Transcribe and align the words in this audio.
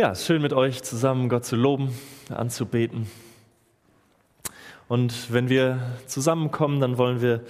Ja, 0.00 0.12
es 0.12 0.20
ist 0.20 0.26
schön 0.26 0.42
mit 0.42 0.52
euch 0.52 0.84
zusammen 0.84 1.28
Gott 1.28 1.44
zu 1.44 1.56
loben, 1.56 1.92
anzubeten. 2.28 3.10
Und 4.86 5.32
wenn 5.32 5.48
wir 5.48 5.80
zusammenkommen, 6.06 6.78
dann 6.78 6.98
wollen 6.98 7.20
wir 7.20 7.42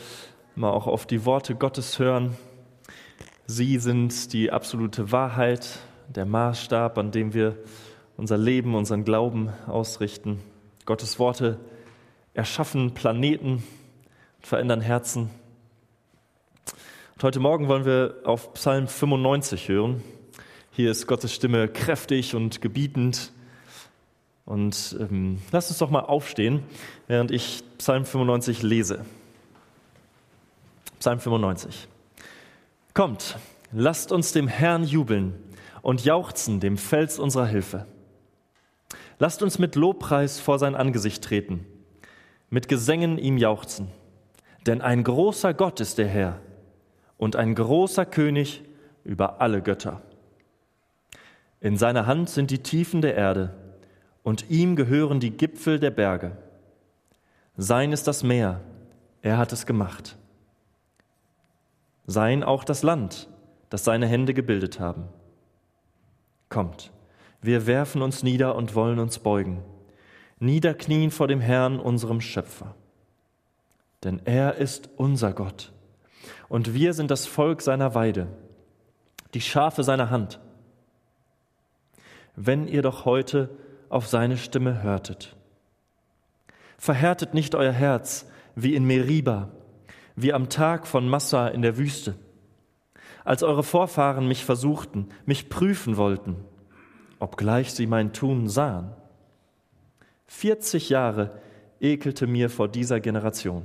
mal 0.54 0.70
auch 0.70 0.86
auf 0.86 1.04
die 1.04 1.26
Worte 1.26 1.56
Gottes 1.56 1.98
hören. 1.98 2.38
Sie 3.46 3.78
sind 3.78 4.32
die 4.32 4.50
absolute 4.50 5.12
Wahrheit, 5.12 5.80
der 6.08 6.24
Maßstab, 6.24 6.96
an 6.96 7.10
dem 7.10 7.34
wir 7.34 7.54
unser 8.16 8.38
Leben, 8.38 8.74
unseren 8.74 9.04
Glauben 9.04 9.50
ausrichten. 9.66 10.40
Gottes 10.86 11.18
Worte 11.18 11.60
erschaffen 12.32 12.94
Planeten 12.94 13.62
und 14.38 14.46
verändern 14.46 14.80
Herzen. 14.80 15.28
Und 17.14 17.24
heute 17.24 17.40
Morgen 17.40 17.68
wollen 17.68 17.84
wir 17.84 18.14
auf 18.24 18.54
Psalm 18.54 18.88
95 18.88 19.68
hören. 19.68 20.02
Hier 20.78 20.92
ist 20.92 21.08
Gottes 21.08 21.34
Stimme 21.34 21.66
kräftig 21.66 22.36
und 22.36 22.60
gebietend. 22.60 23.32
Und 24.44 24.96
ähm, 25.00 25.42
lasst 25.50 25.70
uns 25.70 25.78
doch 25.78 25.90
mal 25.90 26.02
aufstehen, 26.02 26.62
während 27.08 27.32
ich 27.32 27.64
Psalm 27.78 28.04
95 28.04 28.62
lese. 28.62 29.04
Psalm 31.00 31.18
95. 31.18 31.88
Kommt, 32.94 33.38
lasst 33.72 34.12
uns 34.12 34.30
dem 34.30 34.46
Herrn 34.46 34.84
jubeln 34.84 35.34
und 35.82 36.04
jauchzen 36.04 36.60
dem 36.60 36.76
Fels 36.78 37.18
unserer 37.18 37.46
Hilfe. 37.46 37.84
Lasst 39.18 39.42
uns 39.42 39.58
mit 39.58 39.74
Lobpreis 39.74 40.38
vor 40.38 40.60
sein 40.60 40.76
Angesicht 40.76 41.24
treten, 41.24 41.66
mit 42.50 42.68
Gesängen 42.68 43.18
ihm 43.18 43.36
jauchzen. 43.36 43.88
Denn 44.64 44.80
ein 44.80 45.02
großer 45.02 45.54
Gott 45.54 45.80
ist 45.80 45.98
der 45.98 46.06
Herr 46.06 46.40
und 47.16 47.34
ein 47.34 47.56
großer 47.56 48.06
König 48.06 48.62
über 49.02 49.40
alle 49.40 49.60
Götter. 49.60 50.02
In 51.60 51.76
seiner 51.76 52.06
Hand 52.06 52.30
sind 52.30 52.50
die 52.50 52.62
Tiefen 52.62 53.02
der 53.02 53.14
Erde 53.16 53.54
und 54.22 54.48
ihm 54.50 54.76
gehören 54.76 55.20
die 55.20 55.30
Gipfel 55.30 55.80
der 55.80 55.90
Berge. 55.90 56.36
Sein 57.56 57.92
ist 57.92 58.06
das 58.06 58.22
Meer, 58.22 58.60
er 59.22 59.38
hat 59.38 59.52
es 59.52 59.66
gemacht. 59.66 60.16
Sein 62.06 62.44
auch 62.44 62.62
das 62.64 62.82
Land, 62.82 63.28
das 63.70 63.84
seine 63.84 64.06
Hände 64.06 64.34
gebildet 64.34 64.78
haben. 64.78 65.08
Kommt, 66.48 66.92
wir 67.42 67.66
werfen 67.66 68.02
uns 68.02 68.22
nieder 68.22 68.54
und 68.54 68.74
wollen 68.74 68.98
uns 68.98 69.18
beugen, 69.18 69.62
niederknien 70.38 71.10
vor 71.10 71.26
dem 71.26 71.40
Herrn, 71.40 71.80
unserem 71.80 72.20
Schöpfer. 72.20 72.74
Denn 74.04 74.22
er 74.24 74.54
ist 74.54 74.88
unser 74.96 75.32
Gott, 75.32 75.72
und 76.48 76.72
wir 76.72 76.94
sind 76.94 77.10
das 77.10 77.26
Volk 77.26 77.60
seiner 77.62 77.94
Weide, 77.94 78.28
die 79.34 79.40
Schafe 79.40 79.82
seiner 79.82 80.10
Hand. 80.10 80.40
Wenn 82.40 82.68
ihr 82.68 82.82
doch 82.82 83.04
heute 83.04 83.50
auf 83.88 84.06
seine 84.06 84.36
Stimme 84.36 84.82
hörtet. 84.82 85.36
Verhärtet 86.76 87.34
nicht 87.34 87.54
euer 87.54 87.72
Herz 87.72 88.30
wie 88.54 88.74
in 88.74 88.84
Meriba, 88.84 89.48
wie 90.14 90.32
am 90.32 90.48
Tag 90.48 90.86
von 90.86 91.08
Massa 91.08 91.48
in 91.48 91.62
der 91.62 91.76
Wüste, 91.76 92.14
als 93.24 93.42
eure 93.42 93.62
Vorfahren 93.62 94.28
mich 94.28 94.44
versuchten, 94.44 95.08
mich 95.26 95.48
prüfen 95.48 95.96
wollten 95.96 96.36
obgleich 97.18 97.72
sie 97.72 97.86
mein 97.86 98.12
Tun 98.12 98.48
sahen. 98.48 98.92
40 100.26 100.90
Jahre 100.90 101.40
ekelte 101.80 102.26
mir 102.26 102.50
vor 102.50 102.68
dieser 102.68 103.00
Generation. 103.00 103.64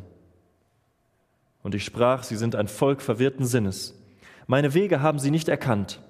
Und 1.62 1.76
ich 1.76 1.86
sprach, 1.86 2.24
sie 2.24 2.36
sind 2.36 2.56
ein 2.56 2.68
Volk 2.68 3.02
verwirrten 3.02 3.46
Sinnes. 3.46 4.00
Meine 4.48 4.74
Wege 4.74 5.02
haben 5.02 5.20
sie 5.20 5.32
nicht 5.32 5.48
erkannt. 5.48 6.02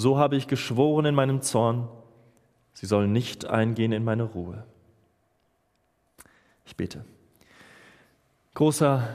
So 0.00 0.16
habe 0.16 0.36
ich 0.36 0.46
geschworen 0.46 1.04
in 1.04 1.14
meinem 1.14 1.42
Zorn, 1.42 1.86
sie 2.72 2.86
sollen 2.86 3.12
nicht 3.12 3.44
eingehen 3.44 3.92
in 3.92 4.02
meine 4.02 4.22
Ruhe. 4.22 4.64
Ich 6.64 6.74
bete. 6.74 7.04
Großer, 8.54 9.06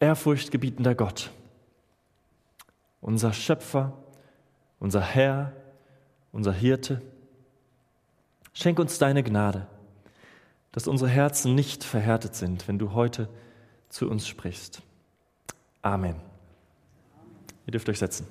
ehrfurchtgebietender 0.00 0.96
Gott, 0.96 1.30
unser 3.00 3.32
Schöpfer, 3.32 3.92
unser 4.80 5.00
Herr, 5.00 5.52
unser 6.32 6.52
Hirte. 6.52 7.02
Schenk 8.52 8.80
uns 8.80 8.98
deine 8.98 9.22
Gnade, 9.22 9.68
dass 10.72 10.88
unsere 10.88 11.08
Herzen 11.08 11.54
nicht 11.54 11.84
verhärtet 11.84 12.34
sind, 12.34 12.66
wenn 12.66 12.80
du 12.80 12.94
heute 12.94 13.28
zu 13.90 14.10
uns 14.10 14.26
sprichst. 14.26 14.82
Amen. 15.82 16.16
Ihr 17.64 17.70
dürft 17.70 17.88
euch 17.88 18.00
setzen. 18.00 18.26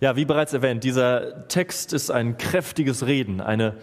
Ja, 0.00 0.16
wie 0.16 0.26
bereits 0.26 0.52
erwähnt, 0.52 0.84
dieser 0.84 1.48
Text 1.48 1.94
ist 1.94 2.10
ein 2.10 2.36
kräftiges 2.36 3.06
Reden, 3.06 3.40
eine 3.40 3.78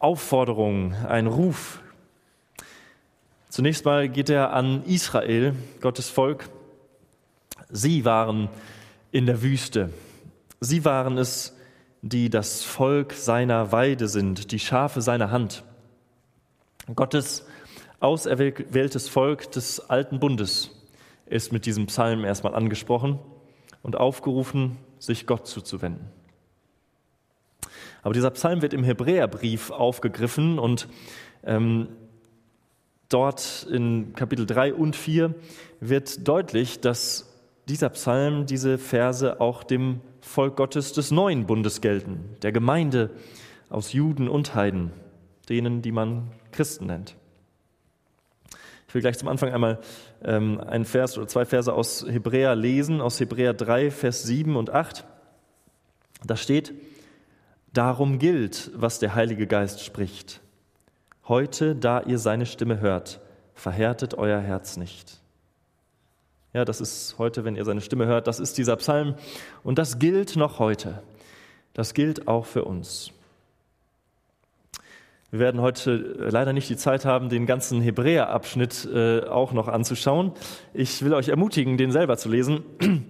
Aufforderung, 0.00 0.94
ein 0.94 1.28
Ruf. 1.28 1.80
Zunächst 3.50 3.84
mal 3.84 4.08
geht 4.08 4.30
er 4.30 4.52
an 4.52 4.82
Israel, 4.84 5.54
Gottes 5.80 6.08
Volk. 6.08 6.48
Sie 7.68 8.04
waren 8.04 8.48
in 9.12 9.26
der 9.26 9.42
Wüste. 9.42 9.90
Sie 10.60 10.84
waren 10.84 11.18
es, 11.18 11.56
die 12.02 12.30
das 12.30 12.64
Volk 12.64 13.12
seiner 13.12 13.70
Weide 13.70 14.08
sind, 14.08 14.50
die 14.50 14.58
Schafe 14.58 15.02
seiner 15.02 15.30
Hand. 15.30 15.62
Gottes 16.96 17.46
auserwähltes 18.00 19.08
Volk 19.08 19.52
des 19.52 19.78
alten 19.88 20.18
Bundes 20.18 20.70
ist 21.26 21.52
mit 21.52 21.66
diesem 21.66 21.86
Psalm 21.86 22.24
erstmal 22.24 22.56
angesprochen 22.56 23.20
und 23.82 23.96
aufgerufen, 23.96 24.78
sich 24.98 25.26
Gott 25.26 25.46
zuzuwenden. 25.46 26.06
Aber 28.02 28.14
dieser 28.14 28.30
Psalm 28.30 28.62
wird 28.62 28.72
im 28.72 28.84
Hebräerbrief 28.84 29.70
aufgegriffen 29.70 30.58
und 30.58 30.88
ähm, 31.44 31.88
dort 33.08 33.66
in 33.70 34.14
Kapitel 34.14 34.46
3 34.46 34.74
und 34.74 34.96
4 34.96 35.34
wird 35.80 36.26
deutlich, 36.26 36.80
dass 36.80 37.26
dieser 37.68 37.90
Psalm, 37.90 38.46
diese 38.46 38.78
Verse 38.78 39.40
auch 39.40 39.62
dem 39.62 40.00
Volk 40.20 40.56
Gottes 40.56 40.92
des 40.92 41.10
neuen 41.10 41.46
Bundes 41.46 41.80
gelten, 41.80 42.36
der 42.42 42.52
Gemeinde 42.52 43.10
aus 43.68 43.92
Juden 43.92 44.28
und 44.28 44.54
Heiden, 44.54 44.92
denen, 45.48 45.82
die 45.82 45.92
man 45.92 46.32
Christen 46.52 46.86
nennt. 46.86 47.16
Ich 48.90 48.94
will 48.94 49.02
gleich 49.02 49.18
zum 49.18 49.28
Anfang 49.28 49.52
einmal 49.52 49.78
ähm, 50.24 50.60
einen 50.60 50.84
Vers 50.84 51.16
oder 51.16 51.28
zwei 51.28 51.44
Verse 51.44 51.72
aus 51.72 52.04
Hebräer 52.08 52.56
lesen, 52.56 53.00
aus 53.00 53.20
Hebräer 53.20 53.54
3, 53.54 53.92
Vers 53.92 54.24
7 54.24 54.56
und 54.56 54.70
8. 54.70 55.04
Da 56.24 56.34
steht, 56.34 56.74
Darum 57.72 58.18
gilt, 58.18 58.72
was 58.74 58.98
der 58.98 59.14
Heilige 59.14 59.46
Geist 59.46 59.84
spricht. 59.84 60.40
Heute, 61.28 61.76
da 61.76 62.00
ihr 62.00 62.18
seine 62.18 62.46
Stimme 62.46 62.80
hört, 62.80 63.20
verhärtet 63.54 64.14
euer 64.14 64.40
Herz 64.40 64.76
nicht. 64.76 65.20
Ja, 66.52 66.64
das 66.64 66.80
ist 66.80 67.14
heute, 67.16 67.44
wenn 67.44 67.54
ihr 67.54 67.64
seine 67.64 67.82
Stimme 67.82 68.06
hört, 68.06 68.26
das 68.26 68.40
ist 68.40 68.58
dieser 68.58 68.74
Psalm. 68.74 69.14
Und 69.62 69.78
das 69.78 70.00
gilt 70.00 70.34
noch 70.34 70.58
heute. 70.58 71.00
Das 71.74 71.94
gilt 71.94 72.26
auch 72.26 72.44
für 72.44 72.64
uns. 72.64 73.12
Wir 75.32 75.38
werden 75.38 75.60
heute 75.60 75.94
leider 76.28 76.52
nicht 76.52 76.68
die 76.68 76.76
Zeit 76.76 77.04
haben, 77.04 77.28
den 77.28 77.46
ganzen 77.46 77.80
Hebräer-Abschnitt 77.80 78.88
äh, 78.92 79.20
auch 79.26 79.52
noch 79.52 79.68
anzuschauen. 79.68 80.32
Ich 80.74 81.04
will 81.04 81.14
euch 81.14 81.28
ermutigen, 81.28 81.76
den 81.76 81.92
selber 81.92 82.16
zu 82.16 82.28
lesen. 82.28 82.62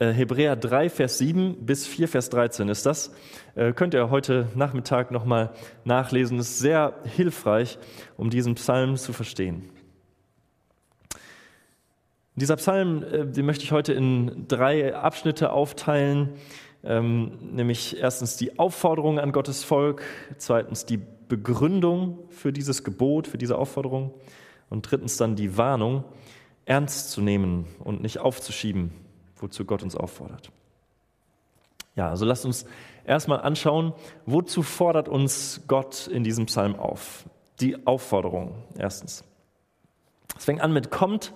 Äh, 0.00 0.10
Hebräer 0.10 0.56
3, 0.56 0.90
Vers 0.90 1.18
7 1.18 1.66
bis 1.66 1.86
4, 1.86 2.08
Vers 2.08 2.28
13 2.28 2.68
ist 2.68 2.84
das. 2.84 3.14
Äh, 3.54 3.72
könnt 3.74 3.94
ihr 3.94 4.10
heute 4.10 4.48
Nachmittag 4.56 5.12
nochmal 5.12 5.50
nachlesen. 5.84 6.40
Ist 6.40 6.58
sehr 6.58 6.94
hilfreich, 7.04 7.78
um 8.16 8.28
diesen 8.28 8.56
Psalm 8.56 8.96
zu 8.96 9.12
verstehen. 9.12 9.70
Dieser 12.34 12.56
Psalm, 12.56 13.04
äh, 13.04 13.24
den 13.24 13.46
möchte 13.46 13.62
ich 13.62 13.70
heute 13.70 13.92
in 13.92 14.48
drei 14.48 14.96
Abschnitte 14.96 15.52
aufteilen, 15.52 16.30
ähm, 16.82 17.38
nämlich 17.52 17.96
erstens 17.96 18.36
die 18.36 18.58
Aufforderung 18.58 19.20
an 19.20 19.30
Gottes 19.30 19.62
Volk, 19.62 20.02
zweitens 20.38 20.86
die 20.86 20.98
Begründung 21.36 22.18
für 22.30 22.52
dieses 22.52 22.84
Gebot, 22.84 23.26
für 23.26 23.38
diese 23.38 23.58
Aufforderung 23.58 24.12
und 24.70 24.82
drittens 24.90 25.16
dann 25.16 25.36
die 25.36 25.56
Warnung, 25.56 26.04
ernst 26.66 27.10
zu 27.10 27.20
nehmen 27.20 27.66
und 27.80 28.02
nicht 28.02 28.18
aufzuschieben, 28.18 28.92
wozu 29.36 29.64
Gott 29.64 29.82
uns 29.82 29.96
auffordert. 29.96 30.50
Ja, 31.96 32.08
also 32.08 32.24
lasst 32.24 32.44
uns 32.44 32.66
erstmal 33.04 33.40
anschauen, 33.40 33.92
wozu 34.26 34.62
fordert 34.62 35.08
uns 35.08 35.62
Gott 35.68 36.06
in 36.06 36.24
diesem 36.24 36.46
Psalm 36.46 36.76
auf? 36.76 37.24
Die 37.60 37.86
Aufforderung 37.86 38.54
erstens. 38.76 39.24
Es 40.36 40.44
fängt 40.44 40.60
an 40.60 40.72
mit 40.72 40.90
kommt 40.90 41.32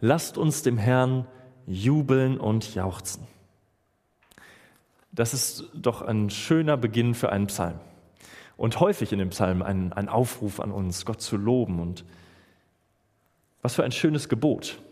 lasst 0.00 0.38
uns 0.38 0.62
dem 0.62 0.78
Herrn 0.78 1.26
jubeln 1.66 2.38
und 2.38 2.74
jauchzen. 2.74 3.26
Das 5.12 5.34
ist 5.34 5.64
doch 5.74 6.02
ein 6.02 6.30
schöner 6.30 6.76
Beginn 6.76 7.14
für 7.14 7.30
einen 7.30 7.48
Psalm. 7.48 7.78
Und 8.60 8.78
häufig 8.78 9.10
in 9.10 9.18
dem 9.18 9.30
Psalm 9.30 9.62
ein, 9.62 9.94
ein 9.94 10.10
Aufruf 10.10 10.60
an 10.60 10.70
uns, 10.70 11.06
Gott 11.06 11.22
zu 11.22 11.38
loben. 11.38 11.80
Und 11.80 12.04
was 13.62 13.74
für 13.74 13.84
ein 13.84 13.90
schönes 13.90 14.28
Gebot. 14.28 14.82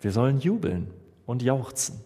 Wir 0.00 0.10
sollen 0.10 0.40
jubeln 0.40 0.90
und 1.26 1.42
jauchzen. 1.42 2.00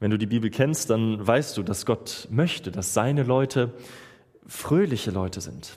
Wenn 0.00 0.10
du 0.10 0.16
die 0.16 0.24
Bibel 0.24 0.48
kennst, 0.48 0.88
dann 0.88 1.26
weißt 1.26 1.58
du, 1.58 1.62
dass 1.62 1.84
Gott 1.84 2.26
möchte, 2.30 2.70
dass 2.70 2.94
seine 2.94 3.22
Leute 3.22 3.74
fröhliche 4.46 5.10
Leute 5.10 5.42
sind. 5.42 5.76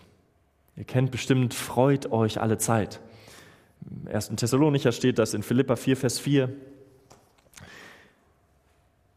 Ihr 0.78 0.86
kennt 0.86 1.12
bestimmt, 1.12 1.54
freut 1.54 2.10
euch 2.14 2.40
alle 2.40 2.58
Zeit. 2.58 3.02
Im 4.06 4.08
1. 4.16 4.30
Thessalonicher 4.38 4.94
steht 4.94 5.20
das 5.20 5.34
in 5.34 5.44
Philippa 5.44 5.76
4, 5.76 5.98
Vers 5.98 6.20
4. 6.20 6.54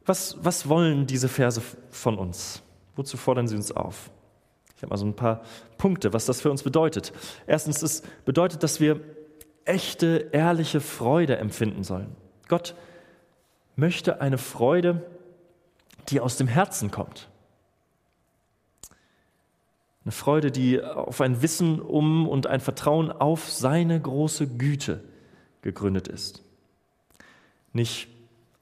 Was, 0.07 0.39
was 0.43 0.69
wollen 0.69 1.07
diese 1.07 1.29
Verse 1.29 1.63
von 1.93 2.19
uns? 2.19 2.65
Wozu 2.97 3.17
fordern 3.17 3.49
sie 3.49 3.57
uns 3.57 3.73
auf? 3.73 4.11
Ich 4.77 4.83
habe 4.83 4.91
mal 4.91 4.97
so 4.97 5.07
ein 5.07 5.15
paar 5.15 5.43
Punkte, 5.79 6.13
was 6.13 6.27
das 6.27 6.41
für 6.41 6.51
uns 6.51 6.63
bedeutet. 6.63 7.13
Erstens, 7.47 7.83
es 7.83 8.03
bedeutet, 8.25 8.63
dass 8.63 8.81
wir 8.81 9.01
echte, 9.65 10.29
ehrliche 10.33 10.81
Freude 10.81 11.37
empfinden 11.37 11.85
sollen. 11.85 12.17
Gott 12.49 12.75
möchte 13.77 14.21
eine 14.21 14.39
Freude, 14.39 15.05
die 16.09 16.21
aus 16.21 16.37
dem 16.37 16.49
Herzen 16.49 16.91
kommt. 16.91 17.29
Eine 20.05 20.13
Freude, 20.13 20.51
die 20.51 20.83
auf 20.83 21.21
ein 21.21 21.43
Wissen 21.43 21.81
um 21.81 22.27
und 22.27 22.47
ein 22.47 22.61
Vertrauen 22.61 23.13
auf 23.13 23.51
seine 23.51 24.01
große 24.01 24.47
Güte 24.49 25.05
gegründet 25.63 26.09
ist. 26.09 26.43
Nicht 27.73 28.09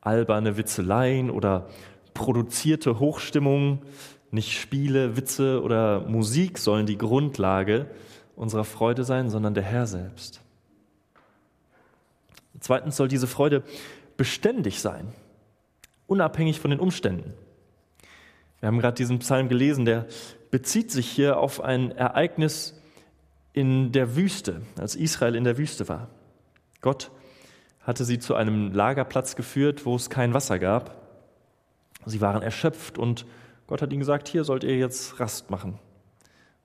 alberne 0.00 0.56
Witzeleien 0.56 1.31
oder 1.31 1.69
produzierte 2.12 2.98
Hochstimmung, 2.98 3.82
nicht 4.30 4.58
Spiele, 4.58 5.16
Witze 5.16 5.62
oder 5.62 6.00
Musik 6.00 6.58
sollen 6.58 6.86
die 6.86 6.98
Grundlage 6.98 7.86
unserer 8.36 8.64
Freude 8.64 9.04
sein, 9.04 9.30
sondern 9.30 9.54
der 9.54 9.62
Herr 9.62 9.86
selbst. 9.86 10.40
Zweitens 12.60 12.96
soll 12.96 13.08
diese 13.08 13.26
Freude 13.26 13.62
beständig 14.16 14.80
sein, 14.80 15.12
unabhängig 16.06 16.60
von 16.60 16.70
den 16.70 16.80
Umständen. 16.80 17.34
Wir 18.60 18.66
haben 18.66 18.80
gerade 18.80 18.96
diesen 18.96 19.20
Psalm 19.20 19.48
gelesen, 19.48 19.84
der 19.84 20.06
bezieht 20.50 20.90
sich 20.90 21.08
hier 21.08 21.38
auf 21.38 21.60
ein 21.60 21.92
Ereignis 21.92 22.81
in 23.52 23.92
der 23.92 24.16
Wüste, 24.16 24.62
als 24.78 24.96
Israel 24.96 25.34
in 25.34 25.44
der 25.44 25.58
Wüste 25.58 25.88
war. 25.88 26.08
Gott 26.81 27.10
hatte 27.81 28.04
sie 28.04 28.19
zu 28.19 28.34
einem 28.34 28.72
Lagerplatz 28.72 29.36
geführt, 29.36 29.86
wo 29.86 29.96
es 29.96 30.10
kein 30.10 30.34
Wasser 30.34 30.58
gab. 30.58 30.96
Sie 32.04 32.20
waren 32.20 32.42
erschöpft 32.42 32.98
und 32.98 33.24
Gott 33.69 33.82
hat 33.82 33.93
ihnen 33.93 34.00
gesagt, 34.00 34.26
hier 34.26 34.43
sollt 34.44 34.65
ihr 34.65 34.76
jetzt 34.76 35.20
Rast 35.20 35.50
machen. 35.50 35.79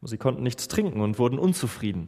Und 0.02 0.08
sie 0.08 0.18
konnten 0.18 0.42
nichts 0.42 0.68
trinken 0.68 1.02
und 1.02 1.20
wurden 1.20 1.38
unzufrieden. 1.38 2.08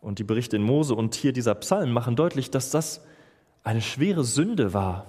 Und 0.00 0.18
die 0.18 0.24
Berichte 0.24 0.56
in 0.56 0.62
Mose 0.62 0.94
und 0.94 1.14
hier 1.14 1.32
dieser 1.32 1.54
Psalm 1.54 1.92
machen 1.92 2.16
deutlich, 2.16 2.50
dass 2.50 2.70
das 2.70 3.04
eine 3.62 3.82
schwere 3.82 4.24
Sünde 4.24 4.72
war 4.72 5.06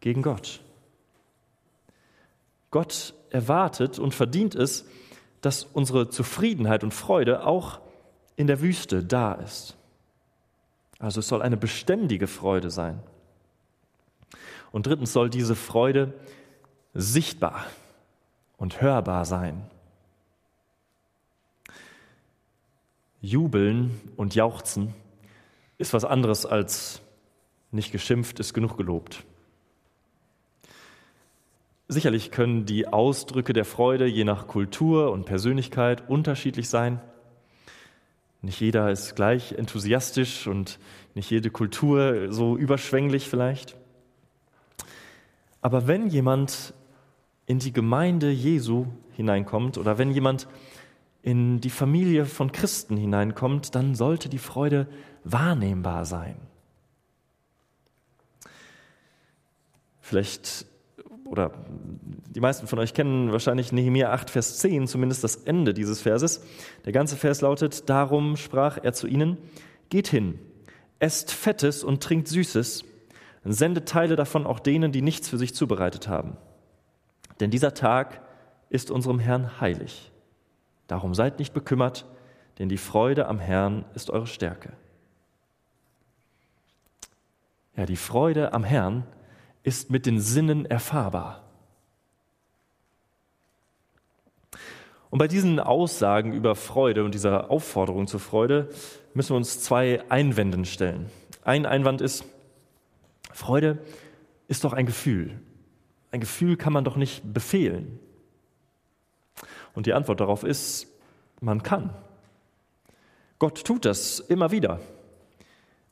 gegen 0.00 0.22
Gott. 0.22 0.60
Gott 2.70 3.14
erwartet 3.30 3.98
und 3.98 4.14
verdient 4.14 4.54
es, 4.54 4.86
dass 5.40 5.64
unsere 5.64 6.10
Zufriedenheit 6.10 6.84
und 6.84 6.92
Freude 6.92 7.46
auch 7.46 7.80
in 8.36 8.46
der 8.46 8.60
Wüste 8.60 9.02
da 9.02 9.32
ist. 9.32 9.76
Also 10.98 11.20
es 11.20 11.28
soll 11.28 11.40
eine 11.40 11.56
beständige 11.56 12.26
Freude 12.26 12.70
sein. 12.70 13.02
Und 14.72 14.86
drittens 14.86 15.14
soll 15.14 15.30
diese 15.30 15.56
Freude 15.56 16.12
sichtbar 16.94 17.66
und 18.56 18.80
hörbar 18.80 19.24
sein. 19.24 19.62
Jubeln 23.20 24.00
und 24.16 24.34
Jauchzen 24.34 24.94
ist 25.78 25.92
was 25.92 26.04
anderes 26.04 26.46
als 26.46 27.02
nicht 27.70 27.92
geschimpft 27.92 28.40
ist 28.40 28.54
genug 28.54 28.76
gelobt. 28.76 29.24
Sicherlich 31.88 32.30
können 32.30 32.66
die 32.66 32.86
Ausdrücke 32.86 33.52
der 33.52 33.64
Freude 33.64 34.06
je 34.06 34.24
nach 34.24 34.46
Kultur 34.46 35.10
und 35.10 35.26
Persönlichkeit 35.26 36.08
unterschiedlich 36.08 36.68
sein. 36.68 37.00
Nicht 38.42 38.60
jeder 38.60 38.90
ist 38.90 39.16
gleich 39.16 39.52
enthusiastisch 39.52 40.46
und 40.46 40.78
nicht 41.14 41.30
jede 41.30 41.50
Kultur 41.50 42.32
so 42.32 42.56
überschwänglich 42.56 43.28
vielleicht. 43.28 43.76
Aber 45.60 45.86
wenn 45.86 46.08
jemand 46.08 46.72
in 47.50 47.58
die 47.58 47.72
Gemeinde 47.72 48.30
Jesu 48.30 48.86
hineinkommt 49.16 49.76
oder 49.76 49.98
wenn 49.98 50.12
jemand 50.12 50.46
in 51.20 51.60
die 51.60 51.68
Familie 51.68 52.24
von 52.24 52.52
Christen 52.52 52.96
hineinkommt, 52.96 53.74
dann 53.74 53.96
sollte 53.96 54.28
die 54.28 54.38
Freude 54.38 54.86
wahrnehmbar 55.24 56.04
sein. 56.04 56.36
Vielleicht 60.00 60.64
oder 61.24 61.50
die 62.28 62.38
meisten 62.38 62.68
von 62.68 62.78
euch 62.78 62.94
kennen 62.94 63.32
wahrscheinlich 63.32 63.72
Nehemiah 63.72 64.12
8, 64.12 64.30
Vers 64.30 64.58
10, 64.58 64.86
zumindest 64.86 65.24
das 65.24 65.34
Ende 65.34 65.74
dieses 65.74 66.02
Verses. 66.02 66.44
Der 66.84 66.92
ganze 66.92 67.16
Vers 67.16 67.40
lautet, 67.40 67.90
darum 67.90 68.36
sprach 68.36 68.78
er 68.80 68.92
zu 68.92 69.08
ihnen, 69.08 69.38
geht 69.88 70.06
hin, 70.06 70.38
esst 71.00 71.32
Fettes 71.32 71.82
und 71.82 72.00
trinkt 72.00 72.28
Süßes, 72.28 72.84
sendet 73.44 73.88
Teile 73.88 74.14
davon 74.14 74.46
auch 74.46 74.60
denen, 74.60 74.92
die 74.92 75.02
nichts 75.02 75.28
für 75.28 75.38
sich 75.38 75.52
zubereitet 75.52 76.06
haben. 76.06 76.36
Denn 77.40 77.50
dieser 77.50 77.74
Tag 77.74 78.20
ist 78.68 78.90
unserem 78.90 79.18
Herrn 79.18 79.60
heilig. 79.60 80.12
Darum 80.86 81.14
seid 81.14 81.38
nicht 81.38 81.54
bekümmert, 81.54 82.06
denn 82.58 82.68
die 82.68 82.76
Freude 82.76 83.26
am 83.26 83.38
Herrn 83.38 83.84
ist 83.94 84.10
eure 84.10 84.26
Stärke. 84.26 84.72
Ja, 87.76 87.86
die 87.86 87.96
Freude 87.96 88.52
am 88.52 88.64
Herrn 88.64 89.04
ist 89.62 89.90
mit 89.90 90.06
den 90.06 90.20
Sinnen 90.20 90.66
erfahrbar. 90.66 91.44
Und 95.08 95.18
bei 95.18 95.26
diesen 95.26 95.58
Aussagen 95.58 96.32
über 96.32 96.54
Freude 96.54 97.04
und 97.04 97.14
dieser 97.14 97.50
Aufforderung 97.50 98.06
zur 98.06 98.20
Freude 98.20 98.68
müssen 99.12 99.30
wir 99.30 99.36
uns 99.36 99.60
zwei 99.60 100.02
Einwände 100.08 100.64
stellen. 100.64 101.10
Ein 101.42 101.66
Einwand 101.66 102.00
ist, 102.00 102.24
Freude 103.32 103.78
ist 104.46 104.64
doch 104.64 104.72
ein 104.72 104.86
Gefühl. 104.86 105.40
Ein 106.10 106.20
Gefühl 106.20 106.56
kann 106.56 106.72
man 106.72 106.84
doch 106.84 106.96
nicht 106.96 107.32
befehlen. 107.32 107.98
Und 109.74 109.86
die 109.86 109.92
Antwort 109.92 110.20
darauf 110.20 110.44
ist, 110.44 110.88
man 111.40 111.62
kann. 111.62 111.94
Gott 113.38 113.64
tut 113.64 113.84
das 113.84 114.20
immer 114.20 114.50
wieder. 114.50 114.80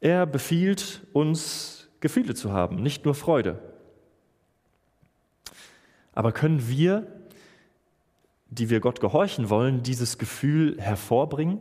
Er 0.01 0.27
befiehlt 0.27 1.07
uns 1.13 1.89
Gefühle 2.01 2.35
zu 2.35 2.53
haben, 2.53 2.83
nicht 2.83 3.05
nur 3.05 3.15
Freude. 3.15 3.61
Aber 6.13 6.33
können 6.33 6.69
wir, 6.69 7.07
die 8.49 8.71
wir 8.71 8.81
Gott 8.81 9.01
gehorchen 9.01 9.51
wollen, 9.51 9.83
dieses 9.83 10.19
Gefühl 10.19 10.81
hervorbringen? 10.81 11.61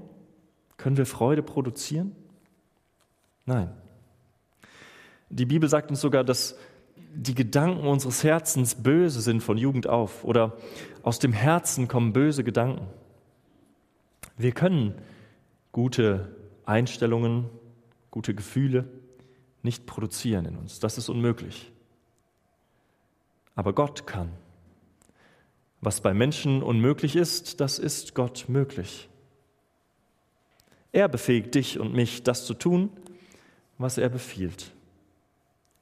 Können 0.77 0.97
wir 0.97 1.05
Freude 1.05 1.43
produzieren? 1.43 2.15
Nein. 3.45 3.71
Die 5.29 5.45
Bibel 5.45 5.69
sagt 5.69 5.89
uns 5.89 6.01
sogar, 6.01 6.23
dass 6.23 6.57
die 7.13 7.35
Gedanken 7.35 7.87
unseres 7.87 8.23
Herzens 8.23 8.75
böse 8.75 9.21
sind 9.21 9.41
von 9.41 9.57
Jugend 9.57 9.87
auf 9.87 10.23
oder 10.23 10.57
aus 11.03 11.19
dem 11.19 11.33
Herzen 11.33 11.87
kommen 11.87 12.13
böse 12.13 12.43
Gedanken. 12.43 12.87
Wir 14.37 14.51
können 14.51 14.93
gute 15.71 16.35
Einstellungen, 16.65 17.49
gute 18.11 18.35
Gefühle 18.35 18.85
nicht 19.63 19.85
produzieren 19.85 20.45
in 20.45 20.57
uns. 20.57 20.79
Das 20.79 20.97
ist 20.97 21.09
unmöglich. 21.09 21.71
Aber 23.55 23.73
Gott 23.73 24.05
kann. 24.05 24.31
Was 25.81 26.01
bei 26.01 26.13
Menschen 26.13 26.63
unmöglich 26.63 27.15
ist, 27.15 27.59
das 27.59 27.79
ist 27.79 28.13
Gott 28.15 28.45
möglich. 28.47 29.09
Er 30.91 31.07
befähigt 31.07 31.55
dich 31.55 31.79
und 31.79 31.93
mich, 31.93 32.23
das 32.23 32.45
zu 32.45 32.53
tun, 32.53 32.89
was 33.77 33.97
er 33.97 34.09
befiehlt. 34.09 34.71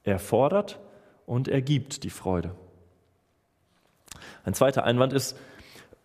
Er 0.04 0.18
fordert 0.18 0.78
und 1.26 1.48
er 1.48 1.60
gibt 1.60 2.04
die 2.04 2.10
Freude. 2.10 2.54
Ein 4.44 4.54
zweiter 4.54 4.84
Einwand 4.84 5.12
ist, 5.12 5.36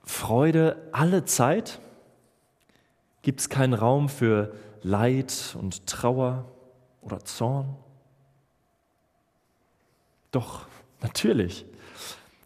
Freude 0.04 0.90
alle 0.92 1.26
Zeit? 1.26 1.80
Gibt 3.22 3.40
es 3.40 3.50
keinen 3.50 3.76
Raum 3.76 4.10
für 4.10 4.54
Leid 4.82 5.56
und 5.60 5.86
Trauer? 5.86 6.52
oder 7.02 7.20
Zorn? 7.24 7.76
Doch, 10.32 10.66
natürlich. 11.02 11.66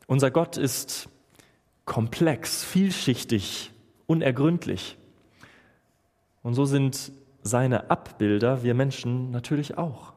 Unser 0.08 0.32
Gott 0.32 0.58
ist 0.58 1.10
komplex, 1.86 2.63
vielschichtig, 2.63 3.72
unergründlich. 4.08 4.98
Und 6.41 6.55
so 6.55 6.65
sind 6.65 7.12
seine 7.44 7.91
Abbilder, 7.91 8.63
wir 8.63 8.74
Menschen, 8.74 9.29
natürlich 9.32 9.77
auch. 9.77 10.13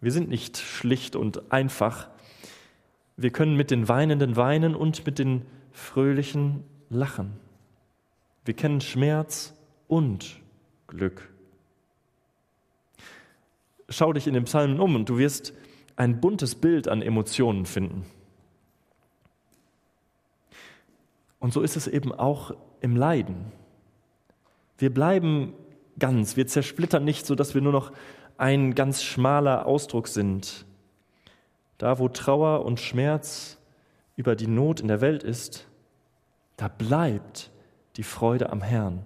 Wir 0.00 0.12
sind 0.12 0.28
nicht 0.28 0.58
schlicht 0.58 1.16
und 1.16 1.52
einfach. 1.52 2.08
Wir 3.16 3.30
können 3.30 3.56
mit 3.56 3.70
den 3.70 3.88
Weinenden 3.88 4.36
weinen 4.36 4.74
und 4.74 5.04
mit 5.06 5.18
den 5.18 5.42
Fröhlichen 5.72 6.64
lachen. 6.88 7.32
Wir 8.44 8.54
kennen 8.54 8.80
Schmerz 8.80 9.54
und 9.88 10.40
Glück 10.86 11.28
schau 13.88 14.12
dich 14.12 14.26
in 14.26 14.34
den 14.34 14.44
Psalmen 14.44 14.80
um 14.80 14.94
und 14.94 15.08
du 15.08 15.18
wirst 15.18 15.52
ein 15.96 16.20
buntes 16.20 16.54
Bild 16.54 16.88
an 16.88 17.02
Emotionen 17.02 17.66
finden. 17.66 18.04
Und 21.40 21.52
so 21.52 21.62
ist 21.62 21.76
es 21.76 21.86
eben 21.86 22.12
auch 22.12 22.52
im 22.80 22.96
Leiden. 22.96 23.52
Wir 24.76 24.92
bleiben 24.92 25.54
ganz, 25.98 26.36
wir 26.36 26.46
zersplittern 26.46 27.04
nicht, 27.04 27.26
sodass 27.26 27.54
wir 27.54 27.62
nur 27.62 27.72
noch 27.72 27.92
ein 28.38 28.74
ganz 28.74 29.02
schmaler 29.02 29.66
Ausdruck 29.66 30.08
sind. 30.08 30.64
Da, 31.76 31.98
wo 31.98 32.08
Trauer 32.08 32.64
und 32.64 32.80
Schmerz 32.80 33.58
über 34.16 34.34
die 34.34 34.46
Not 34.46 34.80
in 34.80 34.88
der 34.88 35.00
Welt 35.00 35.22
ist, 35.22 35.68
da 36.56 36.68
bleibt 36.68 37.50
die 37.96 38.02
Freude 38.02 38.50
am 38.50 38.62
Herrn 38.62 39.04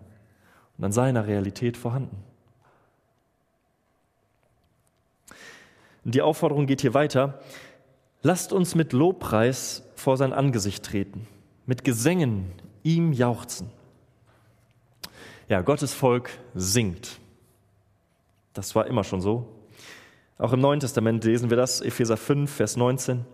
und 0.78 0.84
an 0.84 0.92
seiner 0.92 1.26
Realität 1.26 1.76
vorhanden. 1.76 2.22
Die 6.04 6.22
Aufforderung 6.22 6.66
geht 6.66 6.80
hier 6.80 6.94
weiter. 6.94 7.40
Lasst 8.22 8.52
uns 8.52 8.74
mit 8.74 8.92
Lobpreis 8.92 9.82
vor 9.94 10.16
sein 10.16 10.32
Angesicht 10.32 10.84
treten, 10.84 11.26
mit 11.66 11.84
Gesängen 11.84 12.52
ihm 12.82 13.12
jauchzen. 13.12 13.70
Ja, 15.48 15.60
Gottes 15.60 15.92
Volk 15.92 16.30
singt. 16.54 17.20
Das 18.52 18.74
war 18.74 18.86
immer 18.86 19.04
schon 19.04 19.20
so. 19.20 19.48
Auch 20.38 20.52
im 20.52 20.60
Neuen 20.60 20.80
Testament 20.80 21.24
lesen 21.24 21.50
wir 21.50 21.56
das, 21.56 21.80
Epheser 21.80 22.16
5, 22.16 22.50
Vers 22.50 22.76
19. 22.76 23.24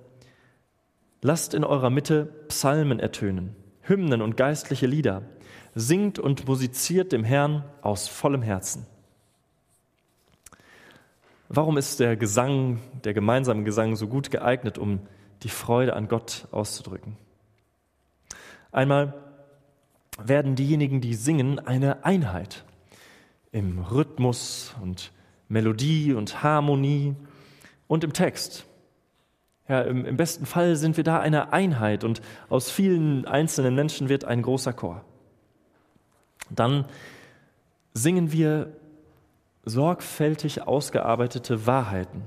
Lasst 1.22 1.54
in 1.54 1.64
eurer 1.64 1.90
Mitte 1.90 2.26
Psalmen 2.48 3.00
ertönen, 3.00 3.56
Hymnen 3.82 4.22
und 4.22 4.36
geistliche 4.36 4.86
Lieder. 4.86 5.22
Singt 5.74 6.18
und 6.18 6.46
musiziert 6.46 7.12
dem 7.12 7.24
Herrn 7.24 7.64
aus 7.82 8.08
vollem 8.08 8.42
Herzen. 8.42 8.86
Warum 11.48 11.78
ist 11.78 11.98
der 11.98 12.16
Gesang, 12.16 12.80
der 13.04 13.14
gemeinsame 13.14 13.64
Gesang 13.64 13.96
so 13.96 14.06
gut 14.06 14.30
geeignet, 14.30 14.76
um 14.76 15.00
die 15.42 15.48
Freude 15.48 15.94
an 15.94 16.08
Gott 16.08 16.46
auszudrücken? 16.50 17.16
Einmal 18.70 19.14
werden 20.22 20.56
diejenigen, 20.56 21.00
die 21.00 21.14
singen, 21.14 21.58
eine 21.58 22.04
Einheit 22.04 22.64
im 23.58 23.80
Rhythmus 23.80 24.74
und 24.80 25.12
Melodie 25.48 26.14
und 26.14 26.42
Harmonie 26.42 27.16
und 27.88 28.04
im 28.04 28.12
Text. 28.12 28.66
Ja, 29.68 29.82
im, 29.82 30.06
im, 30.06 30.16
besten 30.16 30.46
Fall 30.46 30.76
sind 30.76 30.96
wir 30.96 31.04
da 31.04 31.18
eine 31.20 31.52
Einheit 31.52 32.04
und 32.04 32.22
aus 32.48 32.70
vielen 32.70 33.26
einzelnen 33.26 33.74
Menschen 33.74 34.08
wird 34.08 34.24
ein 34.24 34.42
großer 34.42 34.72
Chor. 34.72 35.04
Dann 36.50 36.86
singen 37.92 38.32
wir 38.32 38.72
sorgfältig 39.64 40.62
ausgearbeitete 40.62 41.66
Wahrheiten. 41.66 42.22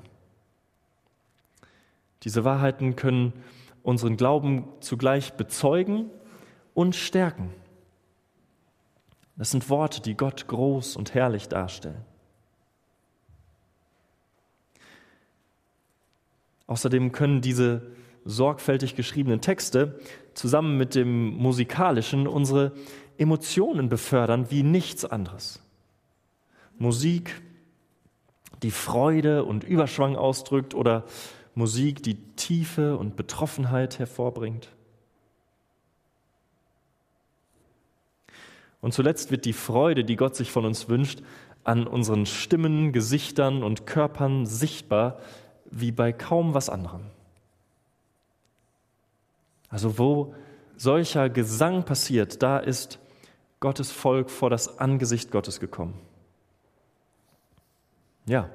Diese 2.23 2.43
Wahrheiten 2.43 2.95
können 2.95 3.33
unseren 3.81 4.17
Glauben 4.17 4.65
zugleich 4.81 5.33
bezeugen 5.33 6.11
und 6.75 6.95
stärken. 6.95 7.50
Das 9.41 9.50
sind 9.50 9.71
Worte, 9.71 10.01
die 10.01 10.15
Gott 10.15 10.48
groß 10.48 10.95
und 10.95 11.15
herrlich 11.15 11.48
darstellen. 11.48 12.05
Außerdem 16.67 17.12
können 17.12 17.41
diese 17.41 17.81
sorgfältig 18.24 18.95
geschriebenen 18.95 19.41
Texte 19.41 20.00
zusammen 20.36 20.77
mit 20.77 20.93
dem 20.93 21.33
musikalischen 21.38 22.27
unsere 22.27 22.74
Emotionen 23.17 23.89
befördern 23.89 24.51
wie 24.51 24.62
nichts 24.62 25.05
anderes. 25.05 25.60
Musik, 26.77 27.41
die 28.62 28.69
Freude 28.69 29.43
und 29.43 29.63
Überschwang 29.63 30.17
ausdrückt 30.17 30.75
oder 30.75 31.03
Musik, 31.55 32.03
die 32.03 32.21
Tiefe 32.36 32.95
und 32.95 33.15
Betroffenheit 33.15 33.98
hervorbringt. 33.98 34.69
Und 38.81 38.93
zuletzt 38.93 39.31
wird 39.31 39.45
die 39.45 39.53
Freude, 39.53 40.03
die 40.03 40.15
Gott 40.15 40.35
sich 40.35 40.51
von 40.51 40.65
uns 40.65 40.89
wünscht, 40.89 41.21
an 41.63 41.85
unseren 41.85 42.25
Stimmen, 42.25 42.91
Gesichtern 42.91 43.63
und 43.63 43.85
Körpern 43.85 44.45
sichtbar, 44.45 45.19
wie 45.69 45.91
bei 45.91 46.11
kaum 46.11 46.53
was 46.53 46.69
anderem. 46.69 47.01
Also 49.69 49.97
wo 49.97 50.33
solcher 50.75 51.29
Gesang 51.29 51.85
passiert, 51.85 52.41
da 52.41 52.57
ist 52.57 53.00
Gottes 53.59 53.91
Volk 53.91 54.31
vor 54.31 54.50
das 54.50 54.79
Angesicht 54.79 55.31
Gottes 55.31 55.59
gekommen. 55.59 55.93
Ja, 58.25 58.50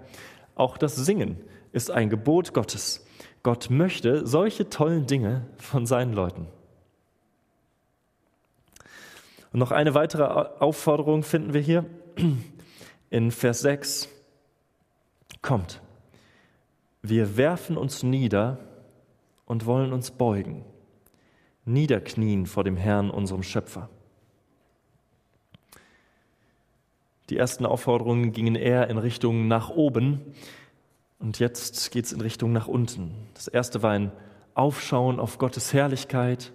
auch 0.56 0.76
das 0.76 0.96
Singen 0.96 1.38
ist 1.72 1.90
ein 1.90 2.10
Gebot 2.10 2.52
Gottes. 2.52 3.06
Gott 3.42 3.70
möchte 3.70 4.26
solche 4.26 4.68
tollen 4.68 5.06
Dinge 5.06 5.46
von 5.56 5.86
seinen 5.86 6.12
Leuten. 6.12 6.48
Und 9.56 9.60
noch 9.60 9.72
eine 9.72 9.94
weitere 9.94 10.22
Aufforderung 10.22 11.22
finden 11.22 11.54
wir 11.54 11.62
hier 11.62 11.86
in 13.08 13.30
Vers 13.30 13.60
6. 13.60 14.06
Kommt, 15.40 15.80
wir 17.00 17.38
werfen 17.38 17.78
uns 17.78 18.02
nieder 18.02 18.58
und 19.46 19.64
wollen 19.64 19.94
uns 19.94 20.10
beugen, 20.10 20.62
niederknien 21.64 22.44
vor 22.44 22.64
dem 22.64 22.76
Herrn, 22.76 23.08
unserem 23.08 23.42
Schöpfer. 23.42 23.88
Die 27.30 27.38
ersten 27.38 27.64
Aufforderungen 27.64 28.32
gingen 28.32 28.56
eher 28.56 28.90
in 28.90 28.98
Richtung 28.98 29.48
nach 29.48 29.70
oben 29.70 30.20
und 31.18 31.38
jetzt 31.38 31.92
geht 31.92 32.04
es 32.04 32.12
in 32.12 32.20
Richtung 32.20 32.52
nach 32.52 32.68
unten. 32.68 33.14
Das 33.32 33.48
erste 33.48 33.82
war 33.82 33.92
ein 33.92 34.12
Aufschauen 34.52 35.18
auf 35.18 35.38
Gottes 35.38 35.72
Herrlichkeit 35.72 36.52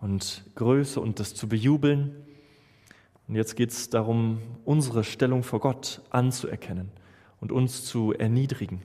und 0.00 0.44
Größe 0.54 1.00
und 1.00 1.20
das 1.20 1.34
zu 1.34 1.48
bejubeln. 1.48 2.14
Und 3.28 3.34
jetzt 3.34 3.56
geht 3.56 3.70
es 3.70 3.90
darum, 3.90 4.40
unsere 4.64 5.04
Stellung 5.04 5.42
vor 5.42 5.60
Gott 5.60 6.02
anzuerkennen 6.10 6.90
und 7.40 7.52
uns 7.52 7.84
zu 7.84 8.12
erniedrigen. 8.12 8.82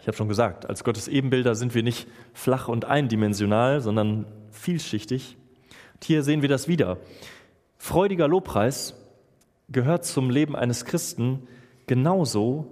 Ich 0.00 0.06
habe 0.06 0.16
schon 0.16 0.28
gesagt, 0.28 0.66
als 0.66 0.82
Gottes 0.82 1.08
Ebenbilder 1.08 1.54
sind 1.54 1.74
wir 1.74 1.82
nicht 1.82 2.08
flach 2.32 2.68
und 2.68 2.86
eindimensional, 2.86 3.80
sondern 3.82 4.26
vielschichtig. 4.50 5.36
Und 5.94 6.04
hier 6.04 6.22
sehen 6.22 6.40
wir 6.42 6.48
das 6.48 6.68
wieder. 6.68 6.96
Freudiger 7.76 8.26
Lobpreis 8.26 8.94
gehört 9.68 10.04
zum 10.04 10.30
Leben 10.30 10.56
eines 10.56 10.84
Christen 10.84 11.46
genauso 11.86 12.66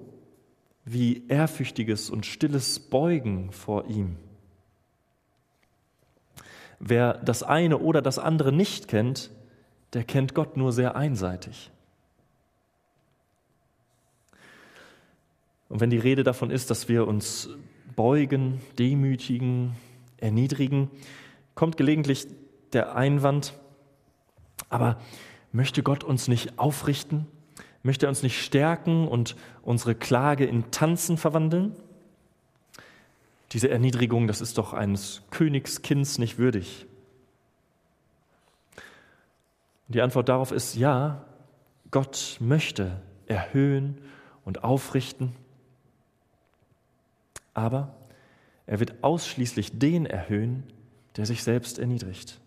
wie 0.84 1.26
ehrfürchtiges 1.28 2.08
und 2.08 2.24
stilles 2.24 2.80
Beugen 2.80 3.52
vor 3.52 3.86
ihm. 3.86 4.16
Wer 6.80 7.14
das 7.14 7.42
eine 7.42 7.78
oder 7.78 8.02
das 8.02 8.18
andere 8.18 8.52
nicht 8.52 8.88
kennt, 8.88 9.30
der 9.92 10.04
kennt 10.04 10.34
Gott 10.34 10.56
nur 10.56 10.72
sehr 10.72 10.96
einseitig. 10.96 11.70
Und 15.68 15.80
wenn 15.80 15.90
die 15.90 15.98
Rede 15.98 16.24
davon 16.24 16.50
ist, 16.50 16.70
dass 16.70 16.88
wir 16.88 17.06
uns 17.06 17.50
beugen, 17.94 18.60
demütigen, 18.78 19.74
erniedrigen, 20.16 20.90
kommt 21.54 21.76
gelegentlich 21.76 22.26
der 22.72 22.94
Einwand, 22.94 23.54
aber 24.68 24.98
möchte 25.52 25.82
Gott 25.82 26.04
uns 26.04 26.28
nicht 26.28 26.58
aufrichten? 26.58 27.26
Möchte 27.82 28.06
er 28.06 28.08
uns 28.08 28.22
nicht 28.22 28.42
stärken 28.42 29.06
und 29.06 29.36
unsere 29.62 29.94
Klage 29.94 30.44
in 30.44 30.70
Tanzen 30.70 31.16
verwandeln? 31.16 31.74
Diese 33.52 33.70
Erniedrigung, 33.70 34.26
das 34.26 34.40
ist 34.40 34.58
doch 34.58 34.72
eines 34.72 35.22
Königskinds 35.30 36.18
nicht 36.18 36.38
würdig. 36.38 36.86
die 39.90 40.02
Antwort 40.02 40.28
darauf 40.28 40.52
ist 40.52 40.74
ja, 40.74 41.24
Gott 41.90 42.36
möchte 42.40 43.00
erhöhen 43.26 44.02
und 44.44 44.62
aufrichten 44.64 45.34
aber 47.58 47.92
er 48.66 48.78
wird 48.78 49.02
ausschließlich 49.02 49.80
den 49.80 50.06
erhöhen, 50.06 50.62
der 51.16 51.26
sich 51.26 51.42
selbst 51.42 51.80
erniedrigt. 51.80 52.40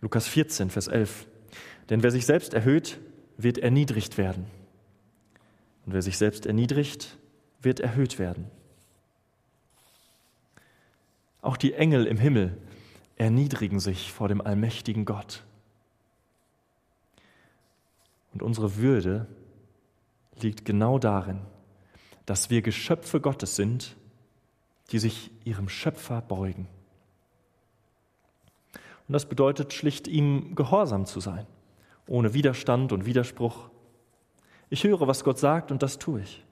Lukas 0.00 0.26
14, 0.26 0.70
Vers 0.70 0.88
11. 0.88 1.26
Denn 1.90 2.02
wer 2.02 2.10
sich 2.10 2.24
selbst 2.24 2.54
erhöht, 2.54 2.98
wird 3.36 3.58
erniedrigt 3.58 4.16
werden. 4.16 4.46
Und 5.84 5.92
wer 5.92 6.00
sich 6.00 6.16
selbst 6.16 6.46
erniedrigt, 6.46 7.18
wird 7.60 7.80
erhöht 7.80 8.18
werden. 8.18 8.46
Auch 11.40 11.56
die 11.56 11.74
Engel 11.74 12.06
im 12.06 12.18
Himmel 12.18 12.56
erniedrigen 13.16 13.80
sich 13.80 14.12
vor 14.12 14.28
dem 14.28 14.40
allmächtigen 14.40 15.04
Gott. 15.04 15.44
Und 18.32 18.42
unsere 18.42 18.76
Würde 18.76 19.26
liegt 20.40 20.64
genau 20.64 20.98
darin, 20.98 21.40
dass 22.26 22.50
wir 22.50 22.62
Geschöpfe 22.62 23.20
Gottes 23.20 23.56
sind, 23.56 23.96
die 24.90 24.98
sich 24.98 25.30
ihrem 25.44 25.68
Schöpfer 25.68 26.20
beugen. 26.20 26.68
Und 29.06 29.12
das 29.12 29.26
bedeutet 29.26 29.72
schlicht, 29.72 30.06
ihm 30.06 30.54
gehorsam 30.54 31.06
zu 31.06 31.20
sein, 31.20 31.46
ohne 32.06 32.34
Widerstand 32.34 32.92
und 32.92 33.06
Widerspruch. 33.06 33.70
Ich 34.70 34.84
höre, 34.84 35.06
was 35.08 35.24
Gott 35.24 35.38
sagt 35.38 35.70
und 35.70 35.82
das 35.82 35.98
tue 35.98 36.20
ich. 36.20 36.44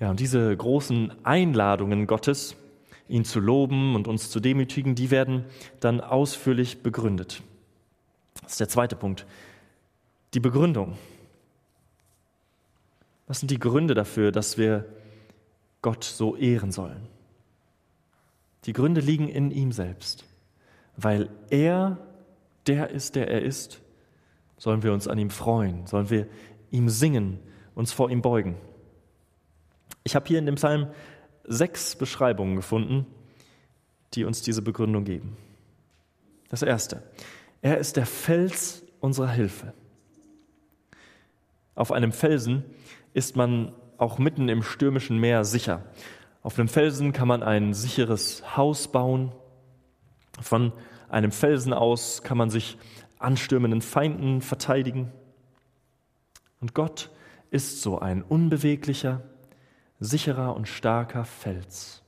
Ja, 0.00 0.10
und 0.10 0.20
diese 0.20 0.56
großen 0.56 1.12
Einladungen 1.24 2.06
Gottes, 2.06 2.56
ihn 3.08 3.24
zu 3.24 3.40
loben 3.40 3.94
und 3.94 4.06
uns 4.06 4.30
zu 4.30 4.38
demütigen, 4.38 4.94
die 4.94 5.10
werden 5.10 5.44
dann 5.80 6.00
ausführlich 6.00 6.82
begründet. 6.82 7.42
Das 8.42 8.52
ist 8.52 8.60
der 8.60 8.68
zweite 8.68 8.96
Punkt. 8.96 9.26
Die 10.34 10.40
Begründung. 10.40 10.96
Was 13.26 13.40
sind 13.40 13.50
die 13.50 13.58
Gründe 13.58 13.94
dafür, 13.94 14.30
dass 14.30 14.56
wir 14.56 14.84
Gott 15.82 16.04
so 16.04 16.36
ehren 16.36 16.70
sollen? 16.70 17.08
Die 18.64 18.72
Gründe 18.72 19.00
liegen 19.00 19.28
in 19.28 19.50
ihm 19.50 19.72
selbst. 19.72 20.24
Weil 20.96 21.30
er 21.50 21.98
der 22.66 22.90
ist, 22.90 23.16
der 23.16 23.28
er 23.28 23.42
ist, 23.42 23.80
sollen 24.58 24.82
wir 24.82 24.92
uns 24.92 25.08
an 25.08 25.18
ihm 25.18 25.30
freuen, 25.30 25.86
sollen 25.86 26.10
wir 26.10 26.26
ihm 26.70 26.88
singen, 26.88 27.38
uns 27.74 27.92
vor 27.92 28.10
ihm 28.10 28.20
beugen. 28.20 28.56
Ich 30.08 30.16
habe 30.16 30.26
hier 30.26 30.38
in 30.38 30.46
dem 30.46 30.54
Psalm 30.54 30.86
sechs 31.44 31.94
Beschreibungen 31.94 32.56
gefunden, 32.56 33.04
die 34.14 34.24
uns 34.24 34.40
diese 34.40 34.62
Begründung 34.62 35.04
geben. 35.04 35.36
Das 36.48 36.62
erste, 36.62 37.02
er 37.60 37.76
ist 37.76 37.98
der 37.98 38.06
Fels 38.06 38.82
unserer 39.00 39.28
Hilfe. 39.28 39.74
Auf 41.74 41.92
einem 41.92 42.12
Felsen 42.12 42.64
ist 43.12 43.36
man 43.36 43.74
auch 43.98 44.18
mitten 44.18 44.48
im 44.48 44.62
stürmischen 44.62 45.18
Meer 45.18 45.44
sicher. 45.44 45.84
Auf 46.42 46.58
einem 46.58 46.68
Felsen 46.68 47.12
kann 47.12 47.28
man 47.28 47.42
ein 47.42 47.74
sicheres 47.74 48.56
Haus 48.56 48.90
bauen. 48.90 49.34
Von 50.40 50.72
einem 51.10 51.32
Felsen 51.32 51.74
aus 51.74 52.22
kann 52.22 52.38
man 52.38 52.48
sich 52.48 52.78
anstürmenden 53.18 53.82
Feinden 53.82 54.40
verteidigen. 54.40 55.12
Und 56.62 56.72
Gott 56.72 57.10
ist 57.50 57.82
so 57.82 57.98
ein 57.98 58.22
unbeweglicher, 58.22 59.22
sicherer 60.00 60.54
und 60.54 60.68
starker 60.68 61.24
Fels. 61.24 62.02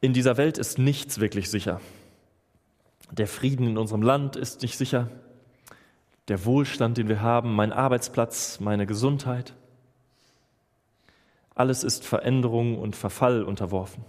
In 0.00 0.12
dieser 0.12 0.36
Welt 0.36 0.58
ist 0.58 0.78
nichts 0.78 1.18
wirklich 1.18 1.50
sicher. 1.50 1.80
Der 3.10 3.26
Frieden 3.26 3.66
in 3.66 3.78
unserem 3.78 4.02
Land 4.02 4.36
ist 4.36 4.62
nicht 4.62 4.76
sicher. 4.76 5.08
Der 6.28 6.44
Wohlstand, 6.44 6.98
den 6.98 7.08
wir 7.08 7.22
haben, 7.22 7.54
mein 7.54 7.72
Arbeitsplatz, 7.72 8.60
meine 8.60 8.86
Gesundheit. 8.86 9.54
Alles 11.54 11.84
ist 11.84 12.04
Veränderung 12.04 12.78
und 12.78 12.96
Verfall 12.96 13.44
unterworfen. 13.44 14.04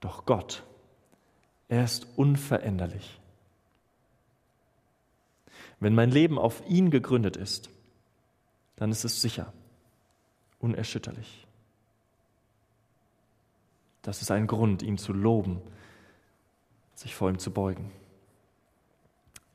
Doch 0.00 0.26
Gott, 0.26 0.62
er 1.68 1.84
ist 1.84 2.06
unveränderlich. 2.16 3.18
Wenn 5.80 5.94
mein 5.94 6.10
Leben 6.10 6.38
auf 6.38 6.62
ihn 6.68 6.90
gegründet 6.90 7.36
ist, 7.36 7.70
dann 8.82 8.90
ist 8.90 9.04
es 9.04 9.22
sicher, 9.22 9.52
unerschütterlich. 10.58 11.46
Das 14.02 14.22
ist 14.22 14.32
ein 14.32 14.48
Grund, 14.48 14.82
ihn 14.82 14.98
zu 14.98 15.12
loben, 15.12 15.60
sich 16.96 17.14
vor 17.14 17.30
ihm 17.30 17.38
zu 17.38 17.52
beugen. 17.52 17.92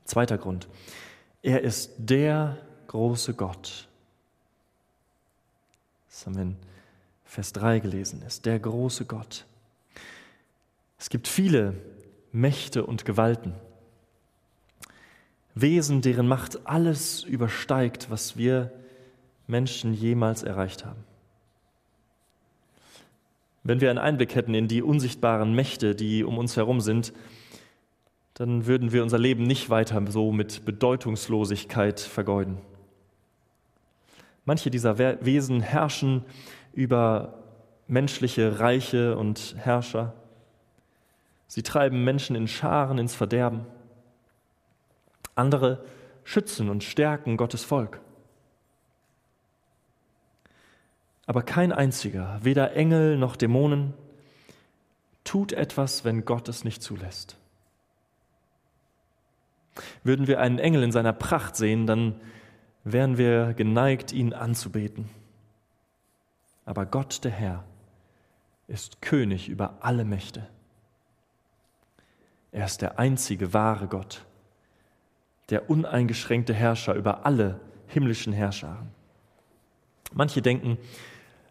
Zweiter 0.06 0.38
Grund, 0.38 0.66
er 1.42 1.60
ist 1.60 1.92
der 1.98 2.56
große 2.86 3.34
Gott. 3.34 3.86
Das 6.08 6.24
haben 6.24 6.34
wir 6.36 6.42
in 6.44 6.56
Vers 7.26 7.52
3 7.52 7.80
gelesen, 7.80 8.22
ist 8.22 8.46
der 8.46 8.58
große 8.58 9.04
Gott. 9.04 9.44
Es 10.98 11.10
gibt 11.10 11.28
viele 11.28 11.74
Mächte 12.32 12.86
und 12.86 13.04
Gewalten, 13.04 13.52
Wesen, 15.54 16.00
deren 16.00 16.28
Macht 16.28 16.66
alles 16.66 17.24
übersteigt, 17.24 18.08
was 18.08 18.38
wir 18.38 18.72
Menschen 19.48 19.92
jemals 19.94 20.44
erreicht 20.44 20.84
haben. 20.84 21.02
Wenn 23.64 23.80
wir 23.80 23.90
einen 23.90 23.98
Einblick 23.98 24.34
hätten 24.34 24.54
in 24.54 24.68
die 24.68 24.82
unsichtbaren 24.82 25.54
Mächte, 25.54 25.94
die 25.94 26.22
um 26.22 26.38
uns 26.38 26.56
herum 26.56 26.80
sind, 26.80 27.12
dann 28.34 28.66
würden 28.66 28.92
wir 28.92 29.02
unser 29.02 29.18
Leben 29.18 29.42
nicht 29.42 29.68
weiter 29.68 30.00
so 30.10 30.30
mit 30.30 30.64
Bedeutungslosigkeit 30.64 31.98
vergeuden. 31.98 32.58
Manche 34.44 34.70
dieser 34.70 34.98
Wesen 34.98 35.60
herrschen 35.60 36.24
über 36.72 37.42
menschliche 37.88 38.60
Reiche 38.60 39.16
und 39.16 39.56
Herrscher. 39.58 40.14
Sie 41.48 41.62
treiben 41.62 42.04
Menschen 42.04 42.36
in 42.36 42.46
Scharen 42.46 42.98
ins 42.98 43.14
Verderben. 43.14 43.66
Andere 45.34 45.84
schützen 46.22 46.68
und 46.68 46.84
stärken 46.84 47.36
Gottes 47.36 47.64
Volk. 47.64 48.00
Aber 51.28 51.42
kein 51.42 51.72
einziger, 51.72 52.38
weder 52.42 52.74
Engel 52.74 53.18
noch 53.18 53.36
Dämonen, 53.36 53.92
tut 55.24 55.52
etwas, 55.52 56.02
wenn 56.02 56.24
Gott 56.24 56.48
es 56.48 56.64
nicht 56.64 56.82
zulässt. 56.82 57.36
Würden 60.02 60.26
wir 60.26 60.40
einen 60.40 60.58
Engel 60.58 60.82
in 60.82 60.90
seiner 60.90 61.12
Pracht 61.12 61.54
sehen, 61.54 61.86
dann 61.86 62.18
wären 62.82 63.18
wir 63.18 63.52
geneigt, 63.52 64.10
ihn 64.10 64.32
anzubeten. 64.32 65.10
Aber 66.64 66.86
Gott, 66.86 67.22
der 67.24 67.32
Herr, 67.32 67.64
ist 68.66 69.02
König 69.02 69.50
über 69.50 69.76
alle 69.80 70.06
Mächte. 70.06 70.48
Er 72.52 72.64
ist 72.64 72.80
der 72.80 72.98
einzige 72.98 73.52
wahre 73.52 73.86
Gott, 73.86 74.24
der 75.50 75.68
uneingeschränkte 75.68 76.54
Herrscher 76.54 76.94
über 76.94 77.26
alle 77.26 77.60
himmlischen 77.86 78.32
Herrscharen. 78.32 78.88
Manche 80.14 80.40
denken, 80.40 80.78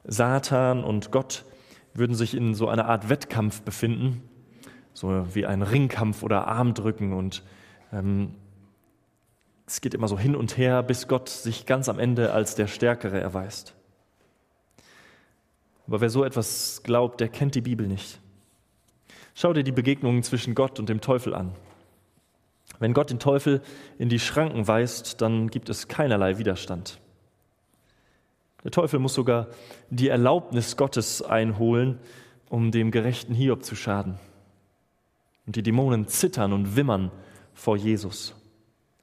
Satan 0.08 0.84
und 0.84 1.12
Gott 1.12 1.46
würden 1.94 2.16
sich 2.16 2.34
in 2.34 2.56
so 2.56 2.70
einer 2.70 2.86
Art 2.86 3.10
Wettkampf 3.10 3.62
befinden, 3.62 4.24
so 4.94 5.28
wie 5.34 5.46
ein 5.46 5.62
Ringkampf 5.62 6.24
oder 6.24 6.48
Armdrücken. 6.48 7.14
Und 7.14 7.44
ähm, 7.92 8.36
es 9.66 9.82
geht 9.82 9.94
immer 9.94 10.08
so 10.08 10.18
hin 10.18 10.36
und 10.36 10.58
her, 10.58 10.82
bis 10.82 11.08
Gott 11.08 11.30
sich 11.30 11.66
ganz 11.66 11.90
am 11.90 12.00
Ende 12.00 12.32
als 12.32 12.56
der 12.56 12.68
Stärkere 12.68 13.20
erweist. 13.20 13.76
Aber 15.88 16.02
wer 16.02 16.10
so 16.10 16.24
etwas 16.24 16.82
glaubt, 16.84 17.20
der 17.20 17.30
kennt 17.30 17.56
die 17.56 17.62
Bibel 17.62 17.88
nicht. 17.88 18.20
Schau 19.36 19.54
dir 19.54 19.64
die 19.64 19.72
Begegnungen 19.72 20.24
zwischen 20.24 20.56
Gott 20.56 20.80
und 20.80 20.90
dem 20.90 21.02
Teufel 21.02 21.36
an. 21.36 21.54
Wenn 22.80 22.94
Gott 22.94 23.10
den 23.10 23.20
Teufel 23.20 23.62
in 23.98 24.10
die 24.10 24.20
Schranken 24.20 24.68
weist, 24.68 25.22
dann 25.22 25.50
gibt 25.50 25.70
es 25.70 25.88
keinerlei 25.88 26.38
Widerstand. 26.38 27.00
Der 28.64 28.72
Teufel 28.72 29.00
muss 29.00 29.14
sogar 29.14 29.48
die 29.90 30.10
Erlaubnis 30.10 30.78
Gottes 30.78 31.22
einholen, 31.22 32.00
um 32.50 32.72
dem 32.72 32.92
gerechten 32.92 33.34
Hiob 33.34 33.64
zu 33.64 33.76
schaden. 33.76 34.20
Und 35.46 35.56
die 35.56 35.64
Dämonen 35.64 36.08
zittern 36.08 36.54
und 36.54 36.76
wimmern 36.76 37.12
vor 37.54 37.78
Jesus. 37.78 38.36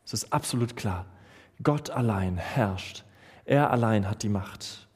Es 0.04 0.12
ist 0.12 0.32
absolut 0.32 0.76
klar, 0.76 1.06
Gott 1.62 1.90
allein 1.90 2.36
herrscht. 2.36 3.04
Er 3.44 3.70
allein 3.70 4.08
hat 4.08 4.22
die 4.22 4.28
Macht. 4.28 4.86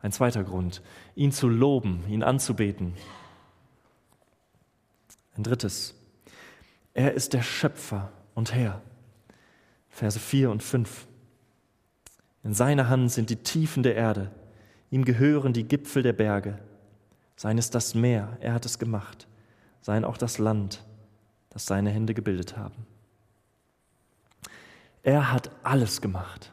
Ein 0.00 0.12
zweiter 0.12 0.44
Grund, 0.44 0.82
ihn 1.14 1.32
zu 1.32 1.48
loben, 1.48 2.04
ihn 2.08 2.22
anzubeten. 2.22 2.94
Ein 5.36 5.42
drittes, 5.42 5.94
er 6.94 7.12
ist 7.12 7.34
der 7.34 7.42
Schöpfer 7.42 8.10
und 8.34 8.54
Herr. 8.54 8.80
Verse 9.88 10.18
4 10.18 10.50
und 10.50 10.62
5. 10.62 11.06
In 12.42 12.54
seiner 12.54 12.88
Hand 12.88 13.12
sind 13.12 13.30
die 13.30 13.36
Tiefen 13.36 13.82
der 13.82 13.96
Erde, 13.96 14.30
ihm 14.90 15.04
gehören 15.04 15.52
die 15.52 15.64
Gipfel 15.64 16.02
der 16.02 16.12
Berge. 16.12 16.58
Sein 17.36 17.58
ist 17.58 17.74
das 17.74 17.94
Meer, 17.94 18.36
er 18.40 18.54
hat 18.54 18.66
es 18.66 18.78
gemacht, 18.78 19.28
sein 19.80 20.04
auch 20.04 20.16
das 20.16 20.38
Land, 20.38 20.84
das 21.50 21.66
seine 21.66 21.90
Hände 21.90 22.14
gebildet 22.14 22.56
haben. 22.56 22.86
Er 25.02 25.32
hat 25.32 25.50
alles 25.62 26.00
gemacht. 26.00 26.52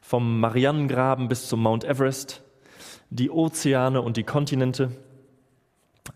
Vom 0.00 0.40
Marianengraben 0.40 1.28
bis 1.28 1.48
zum 1.48 1.62
Mount 1.62 1.84
Everest, 1.84 2.42
die 3.10 3.30
Ozeane 3.30 4.02
und 4.02 4.16
die 4.16 4.24
Kontinente, 4.24 4.90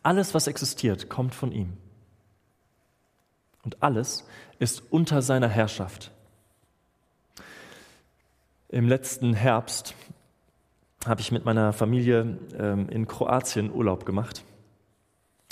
alles, 0.02 0.34
was 0.34 0.46
existiert, 0.46 1.08
kommt 1.08 1.34
von 1.34 1.52
ihm. 1.52 1.76
Und 3.64 3.82
alles 3.82 4.26
ist 4.58 4.82
unter 4.90 5.22
seiner 5.22 5.48
Herrschaft. 5.48 6.12
Im 8.70 8.86
letzten 8.86 9.32
Herbst 9.32 9.94
habe 11.06 11.22
ich 11.22 11.32
mit 11.32 11.46
meiner 11.46 11.72
Familie 11.72 12.38
ähm, 12.58 12.90
in 12.90 13.06
Kroatien 13.06 13.72
Urlaub 13.72 14.04
gemacht. 14.04 14.44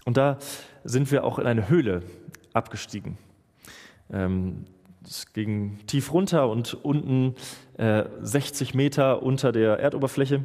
Und 0.04 0.18
da 0.18 0.36
sind 0.84 1.10
wir 1.10 1.24
auch 1.24 1.38
in 1.38 1.46
eine 1.46 1.70
Höhle 1.70 2.02
abgestiegen. 2.52 3.16
Ähm, 4.12 4.66
es 5.02 5.32
ging 5.32 5.78
tief 5.86 6.12
runter 6.12 6.50
und 6.50 6.74
unten 6.74 7.36
60 7.78 8.74
äh, 8.74 8.76
Meter 8.76 9.22
unter 9.22 9.50
der 9.50 9.78
Erdoberfläche 9.78 10.44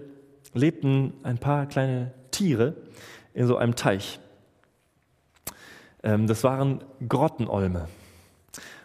lebten 0.53 1.13
ein 1.23 1.39
paar 1.39 1.65
kleine 1.65 2.13
Tiere 2.31 2.75
in 3.34 3.47
so 3.47 3.57
einem 3.57 3.75
Teich. 3.75 4.19
Ähm, 6.03 6.25
das 6.25 6.45
waren 6.45 6.86
Grottenolme. 7.07 7.89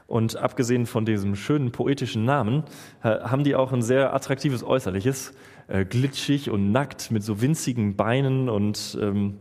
Und 0.06 0.36
abgesehen 0.36 0.86
von 0.86 1.04
diesem 1.04 1.34
schönen 1.34 1.72
poetischen 1.72 2.24
Namen, 2.24 2.62
äh, 3.02 3.20
haben 3.20 3.42
die 3.42 3.56
auch 3.56 3.72
ein 3.72 3.82
sehr 3.82 4.14
attraktives 4.14 4.62
Äußerliches, 4.62 5.32
äh, 5.68 5.84
glitschig 5.84 6.50
und 6.50 6.70
nackt 6.70 7.10
mit 7.10 7.24
so 7.24 7.40
winzigen 7.40 7.96
Beinen 7.96 8.48
und 8.48 8.96
ähm, 9.00 9.38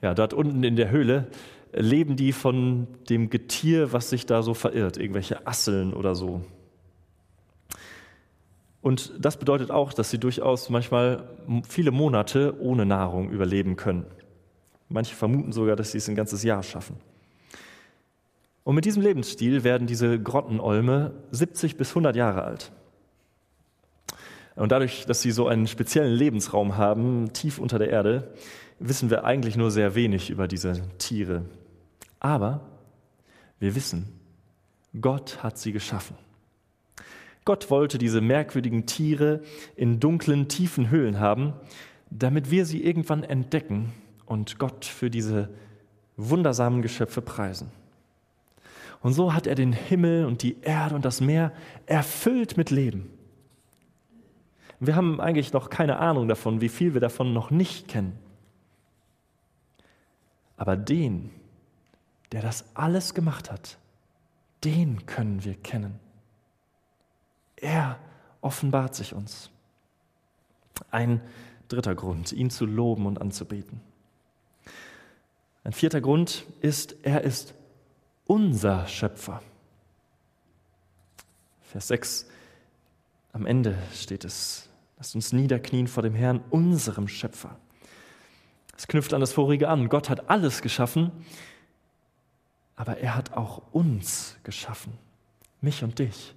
ja, 0.00 0.14
dort 0.14 0.34
unten 0.34 0.64
in 0.64 0.74
der 0.74 0.90
Höhle 0.90 1.28
leben 1.72 2.16
die 2.16 2.32
von 2.32 2.88
dem 3.08 3.30
Getier, 3.30 3.92
was 3.92 4.10
sich 4.10 4.26
da 4.26 4.42
so 4.42 4.54
verirrt, 4.54 4.96
irgendwelche 4.96 5.46
Asseln 5.46 5.94
oder 5.94 6.14
so. 6.14 6.42
Und 8.82 9.12
das 9.20 9.36
bedeutet 9.36 9.70
auch, 9.70 9.92
dass 9.92 10.10
sie 10.10 10.18
durchaus 10.18 10.68
manchmal 10.68 11.28
viele 11.68 11.92
Monate 11.92 12.60
ohne 12.60 12.84
Nahrung 12.84 13.30
überleben 13.30 13.76
können. 13.76 14.06
Manche 14.88 15.14
vermuten 15.14 15.52
sogar, 15.52 15.76
dass 15.76 15.92
sie 15.92 15.98
es 15.98 16.08
ein 16.08 16.16
ganzes 16.16 16.42
Jahr 16.42 16.64
schaffen. 16.64 16.96
Und 18.64 18.74
mit 18.74 18.84
diesem 18.84 19.02
Lebensstil 19.02 19.64
werden 19.64 19.86
diese 19.86 20.20
Grottenolme 20.20 21.12
70 21.30 21.76
bis 21.76 21.90
100 21.90 22.14
Jahre 22.14 22.44
alt. 22.44 22.72
Und 24.54 24.70
dadurch, 24.70 25.06
dass 25.06 25.22
sie 25.22 25.30
so 25.30 25.48
einen 25.48 25.66
speziellen 25.66 26.12
Lebensraum 26.12 26.76
haben, 26.76 27.32
tief 27.32 27.58
unter 27.58 27.78
der 27.78 27.90
Erde, 27.90 28.32
wissen 28.78 29.10
wir 29.10 29.24
eigentlich 29.24 29.56
nur 29.56 29.70
sehr 29.70 29.94
wenig 29.94 30.30
über 30.30 30.46
diese 30.46 30.82
Tiere. 30.98 31.44
Aber 32.20 32.60
wir 33.58 33.74
wissen, 33.74 34.08
Gott 35.00 35.42
hat 35.42 35.58
sie 35.58 35.72
geschaffen. 35.72 36.16
Gott 37.44 37.70
wollte 37.70 37.98
diese 37.98 38.20
merkwürdigen 38.20 38.86
Tiere 38.86 39.40
in 39.74 39.98
dunklen, 39.98 40.48
tiefen 40.48 40.90
Höhlen 40.90 41.18
haben, 41.18 41.54
damit 42.10 42.50
wir 42.50 42.66
sie 42.66 42.84
irgendwann 42.84 43.24
entdecken 43.24 43.92
und 44.26 44.58
Gott 44.58 44.84
für 44.84 45.10
diese 45.10 45.48
wundersamen 46.16 46.82
Geschöpfe 46.82 47.22
preisen. 47.22 47.70
Und 49.02 49.14
so 49.14 49.34
hat 49.34 49.46
er 49.46 49.54
den 49.54 49.72
Himmel 49.72 50.26
und 50.26 50.42
die 50.42 50.60
Erde 50.62 50.94
und 50.94 51.04
das 51.04 51.20
Meer 51.20 51.52
erfüllt 51.86 52.56
mit 52.56 52.70
Leben. 52.70 53.10
Wir 54.78 54.96
haben 54.96 55.20
eigentlich 55.20 55.52
noch 55.52 55.70
keine 55.70 55.98
Ahnung 55.98 56.28
davon, 56.28 56.60
wie 56.60 56.68
viel 56.68 56.94
wir 56.94 57.00
davon 57.00 57.32
noch 57.32 57.50
nicht 57.50 57.88
kennen. 57.88 58.18
Aber 60.56 60.76
den, 60.76 61.30
der 62.30 62.42
das 62.42 62.64
alles 62.74 63.14
gemacht 63.14 63.50
hat, 63.50 63.78
den 64.64 65.06
können 65.06 65.44
wir 65.44 65.54
kennen. 65.54 65.98
Er 67.56 67.98
offenbart 68.40 68.94
sich 68.94 69.14
uns. 69.14 69.50
Ein 70.90 71.20
dritter 71.68 71.94
Grund, 71.94 72.32
ihn 72.32 72.50
zu 72.50 72.66
loben 72.66 73.06
und 73.06 73.20
anzubeten. 73.20 73.80
Ein 75.64 75.72
vierter 75.72 76.00
Grund 76.00 76.44
ist, 76.60 76.96
er 77.02 77.22
ist 77.22 77.54
unser 78.32 78.86
Schöpfer. 78.86 79.42
Vers 81.60 81.88
6, 81.88 82.26
am 83.34 83.44
Ende 83.44 83.76
steht 83.94 84.24
es, 84.24 84.70
lasst 84.96 85.14
uns 85.14 85.34
niederknien 85.34 85.86
vor 85.86 86.02
dem 86.02 86.14
Herrn, 86.14 86.42
unserem 86.48 87.08
Schöpfer. 87.08 87.58
Es 88.74 88.88
knüpft 88.88 89.12
an 89.12 89.20
das 89.20 89.34
vorige 89.34 89.68
an. 89.68 89.90
Gott 89.90 90.08
hat 90.08 90.30
alles 90.30 90.62
geschaffen, 90.62 91.12
aber 92.74 92.96
er 92.96 93.16
hat 93.16 93.34
auch 93.34 93.60
uns 93.70 94.38
geschaffen, 94.44 94.94
mich 95.60 95.84
und 95.84 95.98
dich. 95.98 96.34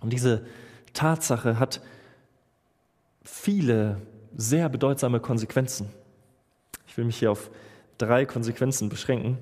Und 0.00 0.12
diese 0.12 0.46
Tatsache 0.92 1.58
hat 1.58 1.80
viele 3.24 4.00
sehr 4.36 4.68
bedeutsame 4.68 5.18
Konsequenzen. 5.18 5.90
Ich 6.86 6.96
will 6.96 7.06
mich 7.06 7.18
hier 7.18 7.32
auf 7.32 7.50
drei 7.98 8.24
Konsequenzen 8.24 8.88
beschränken. 8.88 9.36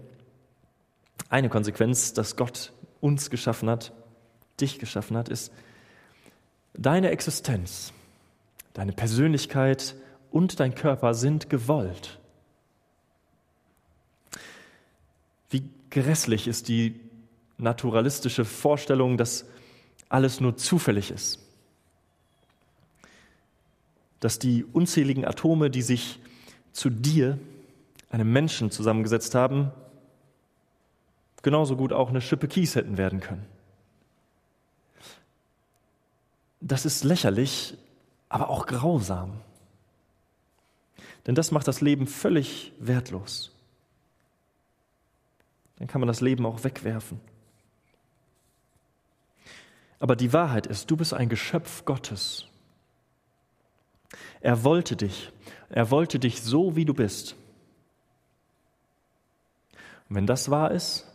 Eine 1.29 1.49
Konsequenz, 1.49 2.15
dass 2.15 2.37
Gott 2.37 2.73
uns 3.01 3.31
geschaffen 3.31 3.69
hat, 3.69 3.93
dich 4.61 4.79
geschaffen 4.79 5.17
hat, 5.17 5.29
ist 5.29 5.53
deine 6.75 7.11
Existenz, 7.11 7.93
deine 8.73 8.93
Persönlichkeit 8.93 9.95
und 10.31 10.61
dein 10.61 10.75
Körper 10.75 11.15
sind 11.15 11.51
gewollt. 11.51 12.19
Wie 15.51 15.69
grässlich 15.91 16.49
ist 16.49 16.69
die 16.69 17.01
naturalistische 17.59 18.45
Vorstellung, 18.45 19.17
dass 19.17 19.45
alles 20.09 20.41
nur 20.41 20.57
zufällig 20.57 21.11
ist. 21.11 21.41
Dass 24.21 24.39
die 24.39 24.65
unzähligen 24.65 25.25
Atome, 25.25 25.71
die 25.71 25.83
sich 25.83 26.19
zu 26.73 26.91
dir, 26.91 27.39
einem 28.11 28.33
Menschen, 28.33 28.71
zusammengesetzt 28.71 29.35
haben, 29.35 29.71
genauso 31.43 31.77
gut 31.77 31.93
auch 31.93 32.09
eine 32.09 32.21
Schippe 32.21 32.49
Kies 32.49 32.75
hätten 32.75 32.99
werden 32.99 33.21
können. 33.21 33.47
Das 36.61 36.85
ist 36.85 37.05
lächerlich, 37.05 37.77
aber 38.29 38.51
auch 38.51 38.67
grausam. 38.67 39.41
Denn 41.27 41.35
das 41.35 41.51
macht 41.51 41.69
das 41.69 41.81
Leben 41.81 42.07
völlig 42.07 42.73
wertlos. 42.79 43.53
Dann 45.77 45.87
kann 45.87 46.01
man 46.01 46.09
das 46.09 46.21
Leben 46.21 46.45
auch 46.47 46.65
wegwerfen. 46.65 47.21
Aber 50.01 50.17
die 50.17 50.33
Wahrheit 50.33 50.67
ist, 50.67 50.91
du 50.91 50.97
bist 50.97 51.15
ein 51.15 51.29
Geschöpf 51.29 51.85
Gottes. 51.85 52.47
Er 54.41 54.65
wollte 54.65 54.97
dich. 54.97 55.33
Er 55.69 55.91
wollte 55.91 56.19
dich 56.19 56.43
so, 56.43 56.77
wie 56.77 56.85
du 56.85 56.95
bist. 56.95 57.37
Und 60.09 60.17
wenn 60.17 60.27
das 60.27 60.51
wahr 60.51 60.71
ist, 60.71 61.08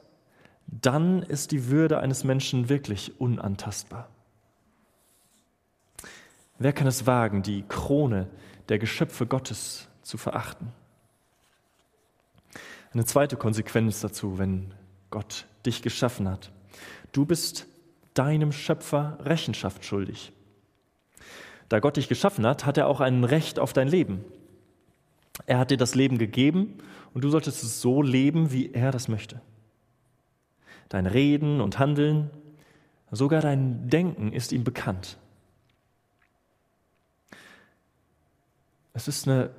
dann 0.68 1.24
ist 1.24 1.52
die 1.52 1.68
Würde 1.68 2.00
eines 2.00 2.24
Menschen 2.24 2.70
wirklich 2.70 3.20
unantastbar. 3.20 4.10
Wer 6.60 6.74
kann 6.74 6.88
es 6.88 7.08
wagen, 7.08 7.44
die 7.44 7.64
Krone 7.68 8.28
der 8.70 8.80
Geschöpfe 8.80 9.26
Gottes 9.26 9.88
zu 10.02 10.18
verachten? 10.18 10.72
Eine 12.94 13.06
zweite 13.06 13.38
Konsequenz 13.38 14.02
dazu, 14.02 14.38
wenn 14.38 14.74
Gott 15.10 15.46
dich 15.66 15.82
geschaffen 15.82 16.30
hat. 16.30 16.52
Du 17.12 17.26
bist 17.26 17.68
deinem 18.14 18.52
Schöpfer 18.52 19.18
Rechenschaft 19.22 19.84
schuldig. 19.84 20.32
Da 21.70 21.80
Gott 21.80 21.98
dich 21.98 22.08
geschaffen 22.08 22.46
hat, 22.46 22.66
hat 22.66 22.78
er 22.78 22.88
auch 22.88 23.00
ein 23.00 23.24
Recht 23.24 23.58
auf 23.58 23.74
dein 23.74 23.88
Leben. 23.88 24.24
Er 25.48 25.58
hat 25.58 25.72
dir 25.72 25.78
das 25.78 25.96
Leben 25.96 26.20
gegeben 26.20 26.78
und 27.14 27.24
du 27.24 27.30
solltest 27.30 27.64
es 27.64 27.82
so 27.82 28.02
leben, 28.02 28.52
wie 28.52 28.72
er 28.72 28.92
das 28.92 29.08
möchte. 29.08 29.42
Dein 30.94 31.08
Reden 31.08 31.60
und 31.60 31.80
Handeln, 31.80 32.30
sogar 33.10 33.42
dein 33.42 33.90
Denken 33.90 34.32
ist 34.32 34.52
ihm 34.52 34.64
bekannt. 34.64 35.18
Es 38.94 39.08
ist 39.08 39.28
eine 39.28 39.50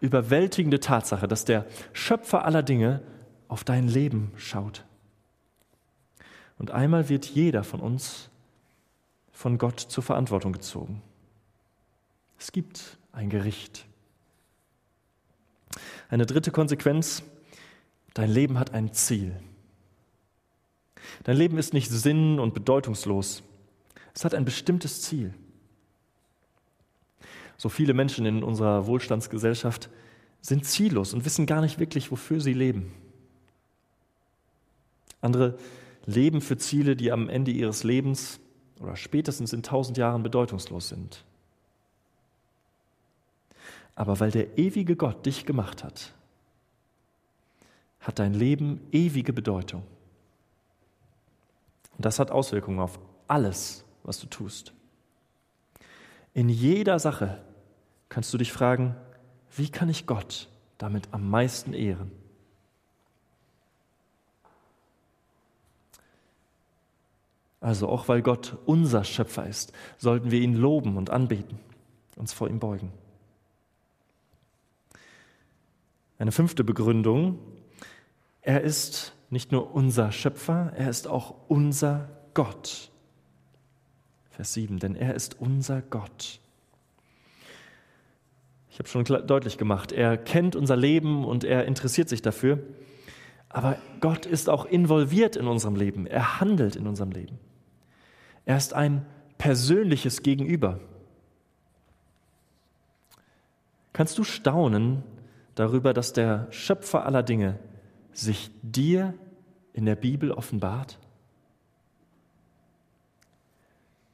überwältigende 0.00 0.80
Tatsache, 0.80 1.28
dass 1.28 1.44
der 1.44 1.66
Schöpfer 1.92 2.44
aller 2.44 2.64
Dinge 2.64 3.00
auf 3.46 3.62
dein 3.62 3.86
Leben 3.86 4.32
schaut. 4.36 4.84
Und 6.58 6.72
einmal 6.72 7.08
wird 7.08 7.26
jeder 7.26 7.62
von 7.62 7.78
uns 7.78 8.28
von 9.30 9.58
Gott 9.58 9.78
zur 9.78 10.02
Verantwortung 10.02 10.52
gezogen. 10.52 11.00
Es 12.40 12.50
gibt 12.50 12.98
ein 13.12 13.30
Gericht. 13.30 13.86
Eine 16.08 16.26
dritte 16.26 16.50
Konsequenz, 16.50 17.22
dein 18.14 18.30
Leben 18.30 18.58
hat 18.58 18.74
ein 18.74 18.92
Ziel. 18.92 19.36
Dein 21.24 21.36
Leben 21.36 21.58
ist 21.58 21.72
nicht 21.74 21.90
sinn- 21.90 22.38
und 22.38 22.54
bedeutungslos. 22.54 23.42
Es 24.14 24.24
hat 24.24 24.34
ein 24.34 24.44
bestimmtes 24.44 25.02
Ziel. 25.02 25.34
So 27.56 27.68
viele 27.68 27.94
Menschen 27.94 28.26
in 28.26 28.42
unserer 28.42 28.86
Wohlstandsgesellschaft 28.86 29.88
sind 30.40 30.66
ziellos 30.66 31.14
und 31.14 31.24
wissen 31.24 31.46
gar 31.46 31.60
nicht 31.60 31.78
wirklich, 31.78 32.10
wofür 32.10 32.40
sie 32.40 32.52
leben. 32.54 32.92
Andere 35.20 35.56
leben 36.04 36.40
für 36.40 36.58
Ziele, 36.58 36.96
die 36.96 37.12
am 37.12 37.28
Ende 37.28 37.52
ihres 37.52 37.84
Lebens 37.84 38.40
oder 38.80 38.96
spätestens 38.96 39.52
in 39.52 39.62
tausend 39.62 39.96
Jahren 39.96 40.24
bedeutungslos 40.24 40.88
sind. 40.88 41.24
Aber 43.94 44.18
weil 44.20 44.30
der 44.30 44.58
ewige 44.58 44.96
Gott 44.96 45.24
dich 45.24 45.46
gemacht 45.46 45.84
hat, 45.84 46.12
hat 48.00 48.18
dein 48.18 48.34
Leben 48.34 48.80
ewige 48.90 49.32
Bedeutung. 49.32 49.84
Und 52.02 52.06
das 52.06 52.18
hat 52.18 52.32
Auswirkungen 52.32 52.80
auf 52.80 52.98
alles, 53.28 53.84
was 54.02 54.18
du 54.18 54.26
tust. 54.26 54.72
In 56.34 56.48
jeder 56.48 56.98
Sache 56.98 57.40
kannst 58.08 58.34
du 58.34 58.38
dich 58.38 58.50
fragen, 58.50 58.96
wie 59.56 59.68
kann 59.68 59.88
ich 59.88 60.04
Gott 60.04 60.48
damit 60.78 61.06
am 61.12 61.30
meisten 61.30 61.74
ehren? 61.74 62.10
Also 67.60 67.88
auch 67.88 68.08
weil 68.08 68.20
Gott 68.20 68.58
unser 68.66 69.04
Schöpfer 69.04 69.46
ist, 69.46 69.72
sollten 69.96 70.32
wir 70.32 70.40
ihn 70.40 70.56
loben 70.56 70.96
und 70.96 71.10
anbeten, 71.10 71.60
uns 72.16 72.32
vor 72.32 72.48
ihm 72.48 72.58
beugen. 72.58 72.92
Eine 76.18 76.32
fünfte 76.32 76.64
Begründung, 76.64 77.38
Er 78.40 78.62
ist 78.62 79.12
nicht 79.32 79.50
nur 79.50 79.74
unser 79.74 80.12
Schöpfer, 80.12 80.72
er 80.76 80.90
ist 80.90 81.08
auch 81.08 81.34
unser 81.48 82.10
Gott. 82.34 82.90
Vers 84.30 84.52
7, 84.52 84.78
denn 84.78 84.94
er 84.94 85.14
ist 85.14 85.40
unser 85.40 85.80
Gott. 85.80 86.38
Ich 88.70 88.78
habe 88.78 88.88
schon 88.88 89.04
deutlich 89.04 89.56
gemacht, 89.56 89.90
er 89.90 90.18
kennt 90.18 90.54
unser 90.54 90.76
Leben 90.76 91.24
und 91.24 91.44
er 91.44 91.64
interessiert 91.64 92.10
sich 92.10 92.20
dafür. 92.20 92.58
Aber 93.48 93.78
Gott 94.00 94.26
ist 94.26 94.50
auch 94.50 94.66
involviert 94.66 95.36
in 95.36 95.46
unserem 95.46 95.76
Leben. 95.76 96.06
Er 96.06 96.40
handelt 96.40 96.76
in 96.76 96.86
unserem 96.86 97.10
Leben. 97.10 97.38
Er 98.44 98.58
ist 98.58 98.74
ein 98.74 99.06
persönliches 99.38 100.22
Gegenüber. 100.22 100.78
Kannst 103.94 104.18
du 104.18 104.24
staunen 104.24 105.02
darüber, 105.54 105.94
dass 105.94 106.12
der 106.12 106.48
Schöpfer 106.50 107.06
aller 107.06 107.22
Dinge 107.22 107.58
sich 108.12 108.50
dir 108.62 109.14
in 109.72 109.86
der 109.86 109.96
Bibel 109.96 110.30
offenbart? 110.30 110.98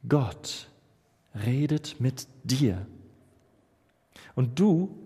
Gott 0.08 0.68
redet 1.34 2.00
mit 2.00 2.26
dir. 2.44 2.86
Und 4.34 4.58
du 4.58 4.96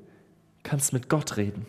kannst 0.63 0.93
mit 0.93 1.09
Gott 1.09 1.37
reden. 1.37 1.67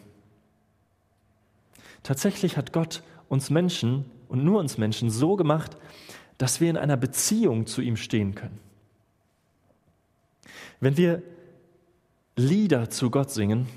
Tatsächlich 2.04 2.58
hat 2.58 2.74
Gott 2.74 3.02
uns 3.30 3.50
Menschen 3.50 4.06
und 4.28 4.44
nur 4.44 4.60
uns 4.60 4.78
Menschen 4.78 5.10
so 5.10 5.36
gemacht, 5.36 5.78
dass 6.38 6.60
wir 6.60 6.70
in 6.70 6.78
einer 6.78 6.98
Beziehung 6.98 7.66
zu 7.66 7.82
ihm 7.82 7.96
stehen 7.96 8.36
können. 8.36 8.60
Wenn 10.80 10.98
wir 10.98 11.24
Lieder 12.36 12.90
zu 12.90 13.10
Gott 13.10 13.32
singen, 13.32 13.68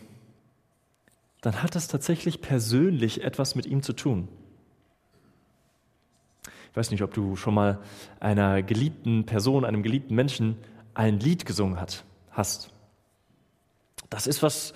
dann 1.40 1.62
hat 1.62 1.75
das 1.75 1.88
tatsächlich 1.88 2.40
persönlich 2.40 3.23
etwas 3.23 3.55
mit 3.55 3.66
ihm 3.66 3.83
zu 3.83 3.92
tun. 3.92 4.29
Ich 6.77 6.79
weiß 6.79 6.91
nicht, 6.91 7.01
ob 7.01 7.15
du 7.15 7.37
schon 7.37 7.55
mal 7.55 7.79
einer 8.21 8.62
geliebten 8.62 9.25
Person, 9.25 9.65
einem 9.65 9.83
geliebten 9.83 10.15
Menschen 10.15 10.59
ein 10.93 11.19
Lied 11.19 11.47
gesungen 11.47 11.81
hat, 11.81 12.05
hast. 12.31 12.71
Das 14.11 14.27
ist 14.27 14.43
was 14.43 14.75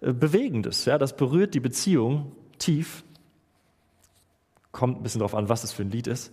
äh, 0.00 0.14
Bewegendes, 0.14 0.86
ja, 0.86 0.96
das 0.96 1.14
berührt 1.14 1.52
die 1.52 1.60
Beziehung 1.60 2.32
tief. 2.56 3.04
Kommt 4.70 4.98
ein 4.98 5.02
bisschen 5.02 5.18
darauf 5.18 5.34
an, 5.34 5.50
was 5.50 5.62
es 5.62 5.72
für 5.72 5.82
ein 5.82 5.90
Lied 5.90 6.06
ist. 6.06 6.32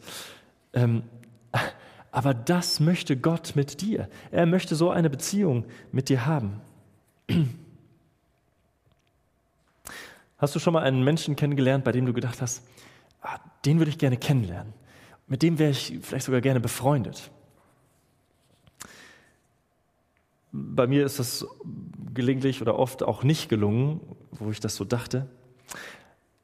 Ähm, 0.72 1.04
aber 2.14 2.34
das 2.34 2.80
möchte 2.80 3.18
Gott 3.18 3.58
mit 3.58 3.82
dir. 3.82 4.08
Er 4.32 4.46
möchte 4.46 4.78
so 4.78 4.90
eine 4.90 5.10
Beziehung 5.10 5.66
mit 5.92 6.08
dir 6.08 6.26
haben. 6.28 6.62
Hast 10.38 10.56
du 10.56 10.60
schon 10.60 10.72
mal 10.72 10.84
einen 10.84 11.04
Menschen 11.04 11.36
kennengelernt, 11.36 11.84
bei 11.84 11.92
dem 11.92 12.06
du 12.06 12.14
gedacht 12.14 12.42
hast, 12.42 12.66
ah, 13.22 13.38
den 13.66 13.80
würde 13.80 13.92
ich 13.92 13.98
gerne 13.98 14.16
kennenlernen? 14.16 14.79
Mit 15.30 15.44
dem 15.44 15.60
wäre 15.60 15.72
ich 15.72 16.00
vielleicht 16.02 16.26
sogar 16.26 16.42
gerne 16.42 16.60
befreundet. 16.60 17.32
Bei 20.52 20.88
mir 20.88 21.06
ist 21.06 21.20
das 21.20 21.46
gelegentlich 22.14 22.62
oder 22.62 22.78
oft 22.78 23.04
auch 23.04 23.24
nicht 23.24 23.48
gelungen, 23.48 24.02
wo 24.32 24.50
ich 24.50 24.60
das 24.60 24.76
so 24.76 24.84
dachte. 24.84 25.30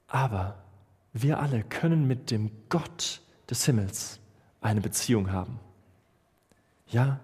Aber 0.08 0.64
wir 1.12 1.40
alle 1.40 1.64
können 1.64 2.08
mit 2.08 2.30
dem 2.30 2.52
Gott 2.70 3.22
des 3.50 3.66
Himmels 3.66 4.20
eine 4.62 4.82
Beziehung 4.82 5.32
haben. 5.32 5.60
Ja, 6.88 7.20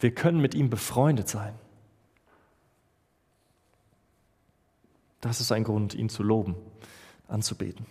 wir 0.00 0.12
können 0.12 0.40
mit 0.40 0.56
ihm 0.56 0.68
befreundet 0.68 1.28
sein. 1.28 1.54
Das 5.20 5.40
ist 5.40 5.52
ein 5.52 5.62
Grund, 5.62 5.94
ihn 5.94 6.08
zu 6.08 6.24
loben, 6.24 6.56
anzubeten. 7.28 7.86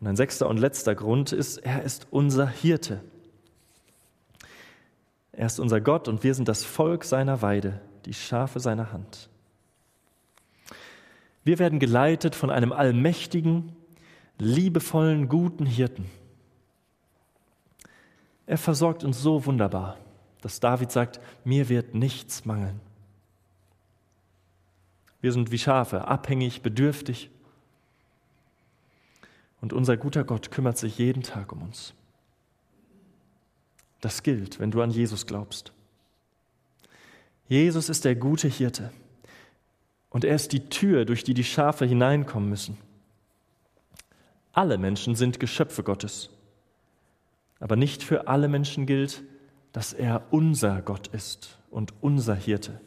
Und 0.00 0.06
ein 0.06 0.16
sechster 0.16 0.48
und 0.48 0.58
letzter 0.58 0.94
Grund 0.94 1.32
ist, 1.32 1.58
er 1.58 1.82
ist 1.82 2.06
unser 2.10 2.48
Hirte. 2.48 3.02
Er 5.32 5.46
ist 5.46 5.60
unser 5.60 5.80
Gott 5.80 6.08
und 6.08 6.24
wir 6.24 6.34
sind 6.34 6.48
das 6.48 6.64
Volk 6.64 7.04
seiner 7.04 7.42
Weide, 7.42 7.80
die 8.06 8.14
Schafe 8.14 8.60
seiner 8.60 8.92
Hand. 8.92 9.28
Wir 11.44 11.58
werden 11.58 11.78
geleitet 11.78 12.34
von 12.34 12.50
einem 12.50 12.72
allmächtigen, 12.72 13.76
liebevollen, 14.38 15.28
guten 15.28 15.66
Hirten. 15.66 16.06
Er 18.46 18.58
versorgt 18.58 19.04
uns 19.04 19.22
so 19.22 19.46
wunderbar, 19.46 19.96
dass 20.40 20.60
David 20.60 20.90
sagt, 20.90 21.20
mir 21.44 21.68
wird 21.68 21.94
nichts 21.94 22.44
mangeln. 22.44 22.80
Wir 25.20 25.32
sind 25.32 25.50
wie 25.50 25.58
Schafe, 25.58 26.08
abhängig, 26.08 26.62
bedürftig. 26.62 27.30
Und 29.60 29.72
unser 29.72 29.96
guter 29.96 30.24
Gott 30.24 30.50
kümmert 30.50 30.78
sich 30.78 30.98
jeden 30.98 31.22
Tag 31.22 31.52
um 31.52 31.62
uns. 31.62 31.94
Das 34.00 34.22
gilt, 34.22 34.58
wenn 34.58 34.70
du 34.70 34.80
an 34.80 34.90
Jesus 34.90 35.26
glaubst. 35.26 35.72
Jesus 37.48 37.88
ist 37.88 38.04
der 38.04 38.14
gute 38.14 38.48
Hirte 38.48 38.92
und 40.08 40.24
er 40.24 40.34
ist 40.34 40.52
die 40.52 40.68
Tür, 40.68 41.04
durch 41.04 41.24
die 41.24 41.34
die 41.34 41.44
Schafe 41.44 41.84
hineinkommen 41.84 42.48
müssen. 42.48 42.78
Alle 44.52 44.78
Menschen 44.78 45.14
sind 45.14 45.40
Geschöpfe 45.40 45.82
Gottes, 45.82 46.30
aber 47.58 47.76
nicht 47.76 48.02
für 48.02 48.28
alle 48.28 48.48
Menschen 48.48 48.86
gilt, 48.86 49.22
dass 49.72 49.92
er 49.92 50.26
unser 50.30 50.82
Gott 50.82 51.08
ist 51.08 51.58
und 51.70 51.92
unser 52.00 52.34
Hirte. 52.34 52.80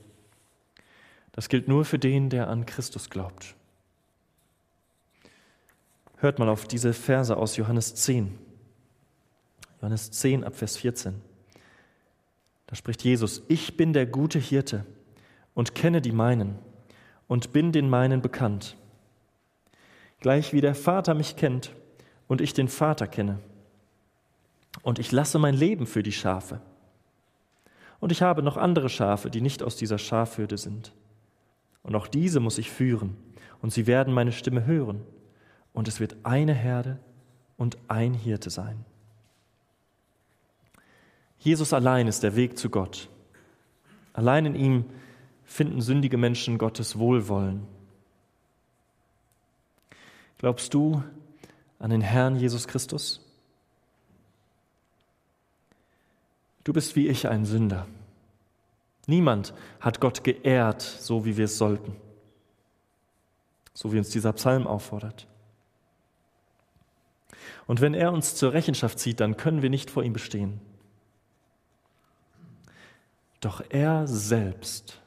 Das 1.31 1.49
gilt 1.49 1.67
nur 1.67 1.85
für 1.85 1.99
den, 1.99 2.29
der 2.29 2.47
an 2.49 2.65
Christus 2.65 3.09
glaubt. 3.09 3.55
Hört 6.23 6.39
mal 6.39 6.47
auf 6.47 6.69
diese 6.69 6.93
Verse 6.93 7.35
aus 7.35 7.57
Johannes 7.57 7.95
10. 7.95 8.39
Johannes 9.81 10.09
10 10.09 10.45
ab 10.45 10.55
Vers 10.55 10.77
14. 10.77 11.15
Da 12.65 12.77
spricht 12.77 13.03
Jesus, 13.03 13.43
ich 13.49 13.75
bin 13.75 13.91
der 13.91 14.05
gute 14.05 14.39
Hirte 14.39 14.85
und 15.53 15.75
kenne 15.75 16.01
die 16.01 16.13
meinen 16.13 16.59
und 17.27 17.51
bin 17.51 17.73
den 17.73 17.89
meinen 17.89 18.21
bekannt. 18.21 18.77
Gleich 20.21 20.53
wie 20.53 20.61
der 20.61 20.75
Vater 20.75 21.13
mich 21.13 21.35
kennt 21.35 21.73
und 22.29 22.39
ich 22.39 22.53
den 22.53 22.69
Vater 22.69 23.05
kenne. 23.07 23.39
Und 24.81 24.99
ich 24.99 25.11
lasse 25.11 25.39
mein 25.39 25.55
Leben 25.55 25.85
für 25.85 26.03
die 26.03 26.13
Schafe. 26.13 26.61
Und 27.99 28.13
ich 28.13 28.21
habe 28.21 28.43
noch 28.43 28.55
andere 28.55 28.87
Schafe, 28.87 29.29
die 29.29 29.41
nicht 29.41 29.61
aus 29.61 29.75
dieser 29.75 29.97
Schafhürde 29.97 30.57
sind. 30.57 30.93
Und 31.81 31.95
auch 31.95 32.07
diese 32.07 32.39
muss 32.39 32.59
ich 32.59 32.71
führen, 32.71 33.17
und 33.61 33.73
sie 33.73 33.87
werden 33.87 34.13
meine 34.13 34.31
Stimme 34.31 34.65
hören, 34.65 35.01
und 35.73 35.87
es 35.87 35.99
wird 35.99 36.15
eine 36.23 36.53
Herde 36.53 36.99
und 37.57 37.77
ein 37.87 38.13
Hirte 38.13 38.49
sein. 38.49 38.85
Jesus 41.39 41.73
allein 41.73 42.07
ist 42.07 42.23
der 42.23 42.35
Weg 42.35 42.57
zu 42.57 42.69
Gott. 42.69 43.09
Allein 44.13 44.45
in 44.45 44.55
ihm 44.55 44.85
finden 45.43 45.81
sündige 45.81 46.17
Menschen 46.17 46.57
Gottes 46.57 46.97
Wohlwollen. 46.97 47.67
Glaubst 50.37 50.73
du 50.73 51.03
an 51.79 51.89
den 51.89 52.01
Herrn 52.01 52.37
Jesus 52.37 52.67
Christus? 52.67 53.19
Du 56.63 56.71
bist 56.71 56.95
wie 56.95 57.07
ich 57.07 57.27
ein 57.27 57.45
Sünder. 57.45 57.87
Niemand 59.05 59.53
hat 59.81 59.99
Gott 59.99 60.23
geehrt, 60.23 60.81
so 60.81 61.25
wie 61.25 61.35
wir 61.35 61.45
es 61.45 61.57
sollten, 61.57 61.95
so 63.73 63.91
wie 63.91 63.97
uns 63.97 64.09
dieser 64.09 64.31
Psalm 64.31 64.65
auffordert. 64.65 65.27
Und 67.65 67.81
wenn 67.81 67.93
er 67.93 68.11
uns 68.11 68.35
zur 68.35 68.53
Rechenschaft 68.53 68.99
zieht, 68.99 69.19
dann 69.19 69.37
können 69.37 69.61
wir 69.61 69.69
nicht 69.69 69.89
vor 69.89 70.03
ihm 70.03 70.13
bestehen. 70.13 70.59
Doch 73.39 73.61
er 73.69 74.07
selbst, 74.07 75.01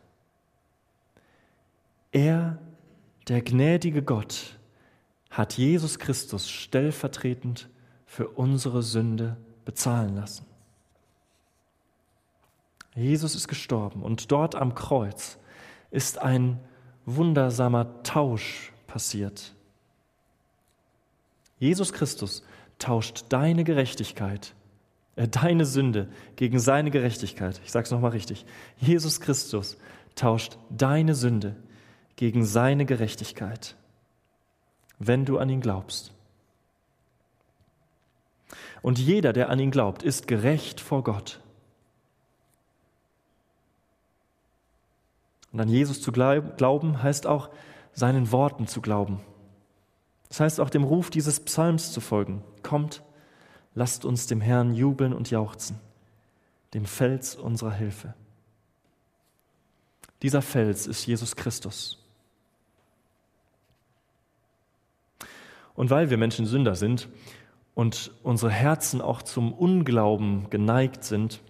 er, 2.12 2.58
der 3.28 3.42
gnädige 3.42 4.02
Gott, 4.02 4.58
hat 5.30 5.54
Jesus 5.54 5.98
Christus 5.98 6.48
stellvertretend 6.48 7.68
für 8.06 8.28
unsere 8.28 8.82
Sünde 8.82 9.36
bezahlen 9.64 10.14
lassen. 10.14 10.46
Jesus 12.94 13.34
ist 13.34 13.48
gestorben 13.48 14.02
und 14.02 14.32
dort 14.32 14.54
am 14.54 14.74
Kreuz 14.74 15.38
ist 15.90 16.18
ein 16.18 16.58
wundersamer 17.04 18.02
Tausch 18.02 18.72
passiert. 18.86 19.55
Jesus 21.58 21.92
Christus 21.92 22.42
tauscht 22.78 23.26
deine 23.30 23.64
Gerechtigkeit, 23.64 24.54
äh, 25.16 25.28
deine 25.28 25.64
Sünde 25.64 26.08
gegen 26.36 26.58
seine 26.58 26.90
Gerechtigkeit. 26.90 27.60
Ich 27.64 27.72
sage 27.72 27.84
es 27.84 27.90
nochmal 27.90 28.10
richtig. 28.10 28.44
Jesus 28.78 29.20
Christus 29.20 29.78
tauscht 30.14 30.58
deine 30.70 31.14
Sünde 31.14 31.56
gegen 32.16 32.44
seine 32.44 32.84
Gerechtigkeit, 32.86 33.76
wenn 34.98 35.24
du 35.24 35.38
an 35.38 35.48
ihn 35.48 35.60
glaubst. 35.60 36.12
Und 38.82 38.98
jeder, 38.98 39.32
der 39.32 39.50
an 39.50 39.58
ihn 39.58 39.70
glaubt, 39.70 40.02
ist 40.02 40.28
gerecht 40.28 40.80
vor 40.80 41.02
Gott. 41.02 41.40
Und 45.52 45.60
an 45.60 45.68
Jesus 45.68 46.02
zu 46.02 46.12
glauben 46.12 47.02
heißt 47.02 47.26
auch, 47.26 47.48
seinen 47.92 48.30
Worten 48.30 48.66
zu 48.66 48.82
glauben. 48.82 49.20
Das 50.28 50.40
heißt 50.40 50.60
auch 50.60 50.70
dem 50.70 50.84
Ruf 50.84 51.10
dieses 51.10 51.40
Psalms 51.40 51.92
zu 51.92 52.00
folgen. 52.00 52.42
Kommt, 52.62 53.02
lasst 53.74 54.04
uns 54.04 54.26
dem 54.26 54.40
Herrn 54.40 54.74
jubeln 54.74 55.12
und 55.12 55.30
jauchzen, 55.30 55.78
dem 56.74 56.84
Fels 56.84 57.36
unserer 57.36 57.72
Hilfe. 57.72 58.14
Dieser 60.22 60.42
Fels 60.42 60.86
ist 60.86 61.06
Jesus 61.06 61.36
Christus. 61.36 62.02
Und 65.74 65.90
weil 65.90 66.10
wir 66.10 66.16
Menschen 66.16 66.46
Sünder 66.46 66.74
sind 66.74 67.08
und 67.74 68.10
unsere 68.22 68.50
Herzen 68.50 69.02
auch 69.02 69.20
zum 69.20 69.52
Unglauben 69.52 70.48
geneigt 70.48 71.04
sind, 71.04 71.42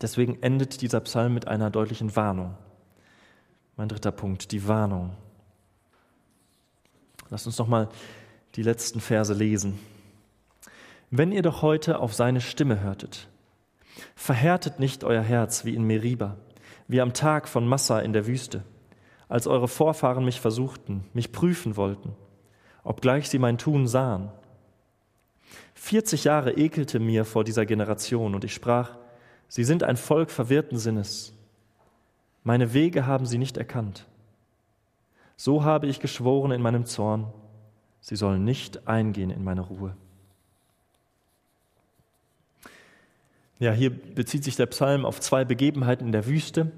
deswegen 0.00 0.40
endet 0.40 0.80
dieser 0.80 1.00
Psalm 1.00 1.34
mit 1.34 1.48
einer 1.48 1.70
deutlichen 1.70 2.14
Warnung. 2.14 2.56
Mein 3.76 3.88
dritter 3.88 4.12
Punkt, 4.12 4.52
die 4.52 4.66
Warnung. 4.68 5.16
Lass 7.30 7.46
uns 7.46 7.58
noch 7.58 7.68
mal 7.68 7.88
die 8.54 8.62
letzten 8.62 9.00
Verse 9.00 9.32
lesen. 9.32 9.78
Wenn 11.10 11.32
ihr 11.32 11.42
doch 11.42 11.62
heute 11.62 12.00
auf 12.00 12.14
seine 12.14 12.40
Stimme 12.40 12.80
hörtet, 12.80 13.28
verhärtet 14.14 14.80
nicht 14.80 15.04
euer 15.04 15.22
Herz 15.22 15.64
wie 15.64 15.74
in 15.74 15.84
Meriba, 15.84 16.36
wie 16.86 17.00
am 17.00 17.12
Tag 17.12 17.48
von 17.48 17.66
Massa 17.66 18.00
in 18.00 18.12
der 18.12 18.26
Wüste, 18.26 18.62
als 19.28 19.46
eure 19.46 19.68
Vorfahren 19.68 20.24
mich 20.24 20.40
versuchten, 20.40 21.04
mich 21.12 21.32
prüfen 21.32 21.76
wollten, 21.76 22.14
obgleich 22.82 23.28
sie 23.28 23.38
mein 23.38 23.58
Tun 23.58 23.86
sahen. 23.86 24.30
40 25.74 26.24
Jahre 26.24 26.56
ekelte 26.56 26.98
mir 26.98 27.24
vor 27.24 27.44
dieser 27.44 27.66
Generation 27.66 28.34
und 28.34 28.44
ich 28.44 28.54
sprach, 28.54 28.96
sie 29.48 29.64
sind 29.64 29.82
ein 29.82 29.96
Volk 29.96 30.30
verwirrten 30.30 30.78
Sinnes. 30.78 31.32
Meine 32.42 32.72
Wege 32.72 33.06
haben 33.06 33.26
sie 33.26 33.38
nicht 33.38 33.56
erkannt. 33.56 34.07
So 35.40 35.62
habe 35.62 35.86
ich 35.86 36.00
geschworen 36.00 36.50
in 36.50 36.60
meinem 36.60 36.84
Zorn, 36.84 37.32
sie 38.00 38.16
sollen 38.16 38.42
nicht 38.42 38.88
eingehen 38.88 39.30
in 39.30 39.44
meine 39.44 39.60
Ruhe. 39.60 39.96
Ja, 43.60 43.70
hier 43.70 43.90
bezieht 43.90 44.42
sich 44.42 44.56
der 44.56 44.66
Psalm 44.66 45.06
auf 45.06 45.20
zwei 45.20 45.44
Begebenheiten 45.44 46.06
in 46.06 46.12
der 46.12 46.26
Wüste. 46.26 46.72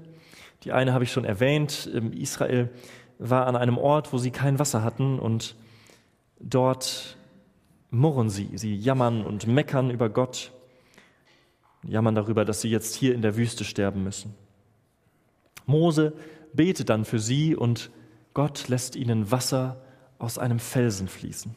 Die 0.63 0.71
eine 0.71 0.93
habe 0.93 1.03
ich 1.03 1.11
schon 1.11 1.25
erwähnt. 1.25 1.87
Israel 2.13 2.69
war 3.17 3.47
an 3.47 3.55
einem 3.55 3.79
Ort, 3.79 4.13
wo 4.13 4.19
sie 4.19 4.29
kein 4.29 4.59
Wasser 4.59 4.83
hatten 4.83 5.17
und 5.17 5.55
dort 6.39 7.17
murren 7.89 8.29
sie. 8.29 8.51
Sie 8.53 8.75
jammern 8.75 9.25
und 9.25 9.47
meckern 9.47 9.89
über 9.89 10.07
Gott, 10.07 10.51
jammern 11.83 12.13
darüber, 12.13 12.45
dass 12.45 12.61
sie 12.61 12.69
jetzt 12.69 12.93
hier 12.93 13.15
in 13.15 13.23
der 13.23 13.37
Wüste 13.37 13.63
sterben 13.63 14.03
müssen. 14.03 14.35
Mose 15.65 16.13
betet 16.53 16.89
dann 16.89 17.05
für 17.05 17.19
sie 17.19 17.55
und 17.55 17.89
Gott 18.33 18.67
lässt 18.67 18.95
ihnen 18.95 19.31
Wasser 19.31 19.81
aus 20.19 20.37
einem 20.37 20.59
Felsen 20.59 21.07
fließen. 21.07 21.55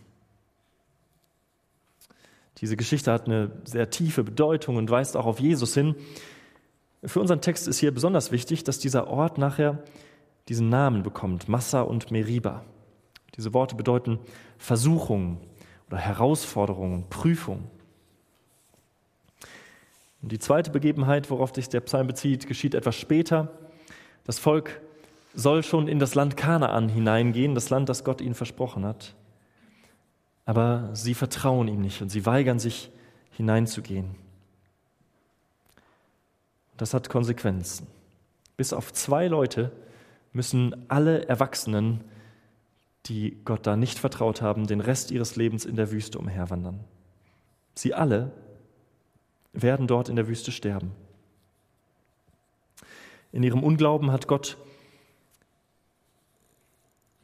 Diese 2.59 2.77
Geschichte 2.77 3.13
hat 3.13 3.27
eine 3.27 3.51
sehr 3.65 3.91
tiefe 3.91 4.25
Bedeutung 4.25 4.77
und 4.77 4.91
weist 4.91 5.17
auch 5.17 5.27
auf 5.27 5.41
Jesus 5.41 5.75
hin. 5.75 5.95
Für 7.05 7.21
unseren 7.21 7.41
Text 7.41 7.69
ist 7.69 7.79
hier 7.79 7.93
besonders 7.93 8.33
wichtig, 8.33 8.65
dass 8.65 8.79
dieser 8.79 9.09
Ort 9.09 9.39
nachher 9.39 9.83
diesen 10.49 10.69
Namen 10.69 11.03
bekommt, 11.03 11.49
Massa 11.49 11.83
und 11.83 12.11
Meriba. 12.11 12.65
Diese 13.37 13.53
Worte 13.53 13.75
bedeuten 13.75 14.19
Versuchung 14.59 15.41
oder 15.89 15.99
Herausforderung, 15.99 17.09
Prüfung. 17.11 17.71
Und 20.23 20.33
die 20.33 20.39
zweite 20.39 20.71
Begebenheit, 20.71 21.31
worauf 21.31 21.55
sich 21.55 21.69
der 21.69 21.81
Psalm 21.81 22.07
bezieht, 22.07 22.47
geschieht 22.47 22.75
etwas 22.75 22.97
später. 22.97 23.53
Das 24.25 24.39
Volk 24.39 24.81
soll 25.35 25.63
schon 25.63 25.89
in 25.89 25.99
das 25.99 26.15
Land 26.15 26.37
Kanaan 26.37 26.89
hineingehen, 26.89 27.55
das 27.55 27.71
Land, 27.71 27.89
das 27.89 28.05
Gott 28.05 28.21
ihnen 28.21 28.35
versprochen 28.35 28.85
hat. 28.85 29.15
Aber 30.47 30.91
sie 30.93 31.15
vertrauen 31.15 31.69
ihm 31.69 31.81
nicht 31.81 32.03
und 32.03 32.11
sie 32.11 32.27
weigern 32.27 32.59
sich 32.59 32.91
hineinzugehen. 33.31 34.15
Das 36.77 36.95
hat 36.95 37.09
Konsequenzen. 37.09 37.87
Bis 38.57 38.73
auf 38.73 38.93
zwei 38.93 39.27
Leute 39.27 39.73
müssen 40.33 40.89
alle 40.89 41.27
Erwachsenen, 41.29 42.01
die 43.07 43.39
Gott 43.45 43.67
da 43.67 43.77
nicht 43.77 43.99
vertraut 43.99 44.43
haben, 44.43 44.67
den 44.67 44.81
Rest 44.81 45.11
ihres 45.11 45.37
Lebens 45.37 45.65
in 45.65 45.77
der 45.77 45.91
Wüste 45.91 46.19
umherwandern. 46.19 46.81
Sie 47.75 47.95
alle 47.95 48.33
werden 49.53 49.87
dort 49.87 50.09
in 50.09 50.17
der 50.17 50.29
Wüste 50.29 50.53
sterben. 50.53 50.93
In 53.33 53.43
ihrem 53.43 53.63
Unglauben 53.63 54.13
hat 54.13 54.29
Gott 54.29 54.57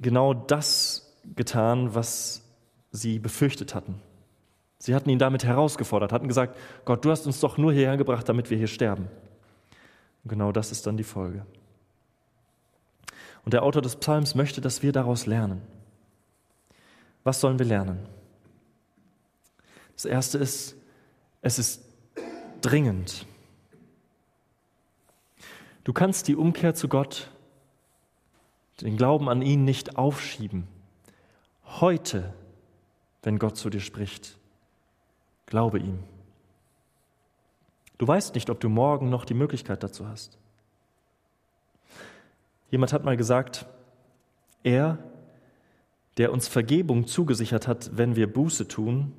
genau 0.01 0.35
das 0.35 1.17
getan, 1.37 1.95
was 1.95 2.43
sie 2.91 3.19
befürchtet 3.19 3.75
hatten. 3.75 4.01
Sie 4.79 4.95
hatten 4.95 5.11
ihn 5.11 5.19
damit 5.19 5.45
herausgefordert, 5.45 6.13
hatten 6.13 6.29
gesagt, 6.29 6.57
Gott, 6.85 7.05
du 7.05 7.11
hast 7.11 7.27
uns 7.27 7.41
doch 7.41 7.59
nur 7.59 7.73
hierher 7.73 7.97
gebracht, 7.97 8.29
damit 8.29 8.51
wir 8.51 8.57
hier 8.57 8.67
sterben. 8.67 9.09
Und 10.25 10.29
genau 10.31 10.53
das 10.53 10.73
ist 10.73 10.87
dann 10.87 10.97
die 10.97 11.05
Folge. 11.05 11.45
Und 13.45 13.53
der 13.53 13.63
Autor 13.63 13.83
des 13.83 13.97
Psalms 13.97 14.35
möchte, 14.35 14.61
dass 14.61 14.83
wir 14.83 14.93
daraus 14.93 15.27
lernen. 15.27 15.63
Was 17.25 17.41
sollen 17.41 17.59
wir 17.59 17.67
lernen? 17.67 18.07
Das 19.95 20.07
Erste 20.07 20.39
ist, 20.39 20.77
es 21.43 21.59
ist 21.59 21.85
dringend. 22.63 23.27
Du 25.85 25.93
kannst 25.93 26.29
die 26.29 26.37
Umkehr 26.37 26.75
zu 26.75 26.89
Gott 26.89 27.31
den 28.83 28.97
Glauben 28.97 29.29
an 29.29 29.43
ihn 29.43 29.64
nicht 29.64 29.97
aufschieben. 29.97 30.66
Heute, 31.64 32.33
wenn 33.23 33.38
Gott 33.38 33.57
zu 33.57 33.71
dir 33.71 33.81
spricht, 33.81 34.38
glaube 35.47 35.79
ihm. 35.79 36.01
Du 37.99 38.09
weißt 38.09 38.35
nicht, 38.35 38.49
ob 38.51 38.61
du 38.61 38.69
morgen 38.69 39.11
noch 39.11 39.25
die 39.25 39.35
Möglichkeit 39.35 39.83
dazu 39.83 40.09
hast. 40.09 40.38
Jemand 42.71 42.93
hat 42.93 43.05
mal 43.05 43.16
gesagt, 43.16 43.66
er, 44.62 44.99
der 46.16 46.33
uns 46.33 46.49
Vergebung 46.49 47.07
zugesichert 47.07 47.66
hat, 47.66 47.97
wenn 47.97 48.16
wir 48.16 48.33
Buße 48.33 48.69
tun, 48.69 49.12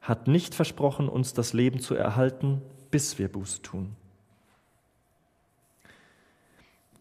hat 0.00 0.28
nicht 0.28 0.54
versprochen, 0.54 1.08
uns 1.08 1.32
das 1.32 1.52
Leben 1.52 1.80
zu 1.80 1.94
erhalten, 1.94 2.62
bis 2.90 3.18
wir 3.18 3.30
Buße 3.30 3.62
tun. 3.62 3.96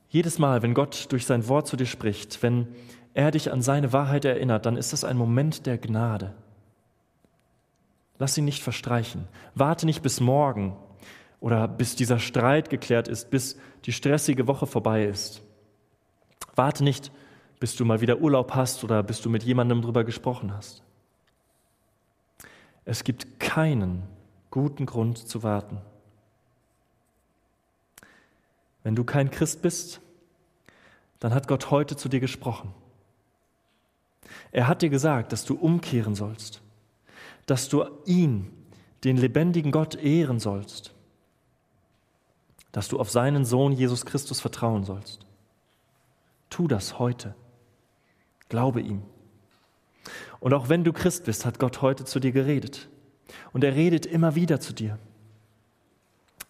Jedes 0.10 0.40
Mal, 0.40 0.64
wenn 0.64 0.74
Gott 0.74 1.12
durch 1.12 1.26
sein 1.26 1.48
Wort 1.48 1.68
zu 1.68 1.78
dir 1.78 1.86
spricht, 1.86 2.42
wenn 2.42 2.68
er 3.14 3.32
dich 3.32 3.52
an 3.52 3.62
seine 3.62 3.94
Wahrheit 3.94 4.26
erinnert, 4.26 4.66
dann 4.66 4.76
ist 4.76 4.92
das 4.92 5.04
ein 5.04 5.18
Moment 5.18 5.66
der 5.66 5.78
Gnade. 5.78 6.34
Lass 8.18 8.38
ihn 8.38 8.46
nicht 8.46 8.64
verstreichen. 8.64 9.28
Warte 9.56 9.86
nicht 9.86 10.02
bis 10.02 10.20
morgen 10.20 10.76
oder 11.40 11.68
bis 11.68 11.96
dieser 11.96 12.20
Streit 12.20 12.70
geklärt 12.70 13.08
ist, 13.08 13.30
bis 13.30 13.58
die 13.86 13.94
stressige 13.94 14.48
Woche 14.48 14.68
vorbei 14.68 15.06
ist. 15.06 15.42
Warte 16.56 16.84
nicht, 16.84 17.12
bis 17.60 17.76
du 17.76 17.86
mal 17.86 18.02
wieder 18.02 18.20
Urlaub 18.20 18.56
hast 18.56 18.84
oder 18.84 19.04
bis 19.04 19.22
du 19.22 19.30
mit 19.30 19.44
jemandem 19.44 19.82
drüber 19.82 20.04
gesprochen 20.04 20.54
hast. 20.54 20.84
Es 22.84 23.04
gibt 23.04 23.40
keinen 23.40 24.04
guten 24.50 24.86
Grund 24.86 25.18
zu 25.18 25.44
warten. 25.44 25.78
Wenn 28.84 28.96
du 28.96 29.04
kein 29.04 29.30
Christ 29.30 29.62
bist, 29.62 30.02
dann 31.20 31.34
hat 31.34 31.48
Gott 31.48 31.70
heute 31.72 31.96
zu 31.96 32.10
dir 32.10 32.20
gesprochen. 32.20 32.74
Er 34.52 34.68
hat 34.68 34.82
dir 34.82 34.90
gesagt, 34.90 35.32
dass 35.32 35.46
du 35.46 35.56
umkehren 35.56 36.16
sollst, 36.16 36.62
dass 37.46 37.68
du 37.68 37.86
ihn, 38.06 38.52
den 39.04 39.18
lebendigen 39.18 39.72
Gott, 39.72 39.96
ehren 39.96 40.40
sollst, 40.40 40.94
dass 42.72 42.88
du 42.88 43.00
auf 43.00 43.10
seinen 43.10 43.46
Sohn 43.46 43.74
Jesus 43.74 44.06
Christus 44.06 44.40
vertrauen 44.40 44.84
sollst. 44.84 45.26
Tu 46.50 46.68
das 46.68 47.00
heute. 47.00 47.36
Glaube 48.48 48.82
ihm. 48.82 49.04
Und 50.40 50.54
auch 50.54 50.70
wenn 50.70 50.84
du 50.84 50.94
Christ 50.94 51.26
bist, 51.26 51.46
hat 51.46 51.60
Gott 51.60 51.82
heute 51.82 52.06
zu 52.06 52.20
dir 52.20 52.32
geredet. 52.32 52.88
Und 53.52 53.64
er 53.64 53.76
redet 53.76 54.06
immer 54.06 54.36
wieder 54.36 54.60
zu 54.60 54.74
dir. 54.74 54.98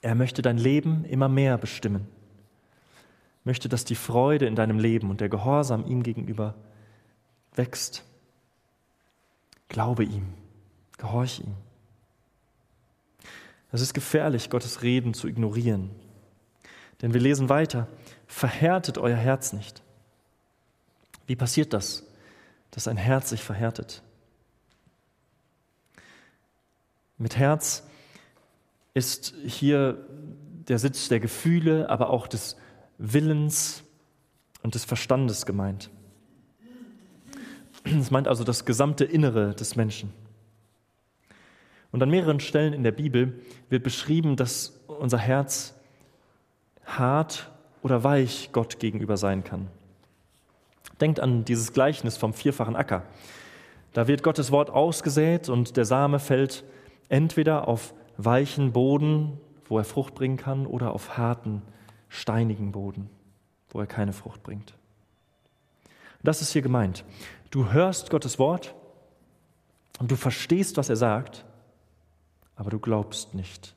Er 0.01 0.15
möchte 0.15 0.41
dein 0.41 0.57
Leben 0.57 1.03
immer 1.05 1.27
mehr 1.27 1.57
bestimmen 1.57 2.07
möchte, 3.49 3.67
dass 3.67 3.83
die 3.83 3.95
Freude 3.95 4.45
in 4.45 4.55
deinem 4.55 4.77
Leben 4.77 5.09
und 5.09 5.21
der 5.21 5.27
Gehorsam 5.27 5.83
ihm 5.87 6.03
gegenüber 6.03 6.53
wächst. 7.55 8.03
Glaube 9.69 10.03
ihm, 10.03 10.27
gehorch 10.99 11.39
ihm. 11.39 11.55
Es 13.71 13.81
ist 13.81 13.95
gefährlich, 13.95 14.51
Gottes 14.51 14.83
Reden 14.83 15.15
zu 15.15 15.27
ignorieren. 15.27 15.89
Denn 17.01 17.15
wir 17.15 17.21
lesen 17.21 17.49
weiter, 17.49 17.87
verhärtet 18.27 18.99
euer 18.99 19.17
Herz 19.17 19.51
nicht. 19.51 19.81
Wie 21.25 21.35
passiert 21.35 21.73
das, 21.73 22.05
dass 22.69 22.87
ein 22.87 22.97
Herz 22.97 23.31
sich 23.31 23.41
verhärtet? 23.43 24.03
Mit 27.17 27.35
Herz 27.35 27.81
ist 28.93 29.33
hier 29.43 30.05
der 30.67 30.77
Sitz 30.77 31.09
der 31.09 31.19
Gefühle, 31.19 31.89
aber 31.89 32.11
auch 32.11 32.27
des 32.27 32.55
Willens 32.99 33.83
und 34.61 34.75
des 34.75 34.85
Verstandes 34.85 35.45
gemeint. 35.45 35.89
Es 37.83 38.11
meint 38.11 38.27
also 38.27 38.43
das 38.43 38.65
gesamte 38.65 39.05
Innere 39.05 39.55
des 39.55 39.75
Menschen. 39.75 40.13
Und 41.91 42.03
an 42.03 42.09
mehreren 42.09 42.39
Stellen 42.39 42.73
in 42.73 42.83
der 42.83 42.91
Bibel 42.91 43.41
wird 43.69 43.83
beschrieben, 43.83 44.35
dass 44.35 44.79
unser 44.87 45.17
Herz 45.17 45.73
hart 46.85 47.49
oder 47.81 48.03
weich 48.03 48.49
Gott 48.51 48.79
gegenüber 48.79 49.17
sein 49.17 49.43
kann. 49.43 49.67
Denkt 51.01 51.19
an 51.19 51.45
dieses 51.45 51.73
Gleichnis 51.73 52.17
vom 52.17 52.33
vierfachen 52.33 52.75
Acker. 52.75 53.03
Da 53.93 54.07
wird 54.07 54.21
Gottes 54.21 54.51
Wort 54.51 54.69
ausgesät 54.69 55.49
und 55.49 55.77
der 55.77 55.85
Same 55.85 56.19
fällt 56.19 56.63
entweder 57.07 57.67
auf 57.67 57.93
weichen 58.17 58.73
Boden, 58.73 59.39
wo 59.67 59.77
er 59.77 59.85
Frucht 59.85 60.13
bringen 60.13 60.37
kann, 60.37 60.67
oder 60.67 60.91
auf 60.93 61.17
harten, 61.17 61.61
steinigen 62.09 62.71
Boden, 62.71 63.09
wo 63.69 63.79
er 63.79 63.87
keine 63.87 64.13
Frucht 64.13 64.43
bringt. 64.43 64.73
Das 66.21 66.41
ist 66.41 66.51
hier 66.51 66.61
gemeint. 66.61 67.05
Du 67.49 67.71
hörst 67.71 68.09
Gottes 68.09 68.39
Wort 68.39 68.75
und 69.99 70.11
du 70.11 70.15
verstehst, 70.15 70.77
was 70.77 70.89
er 70.89 70.97
sagt, 70.97 71.45
aber 72.55 72.69
du 72.69 72.79
glaubst 72.79 73.33
nicht. 73.33 73.73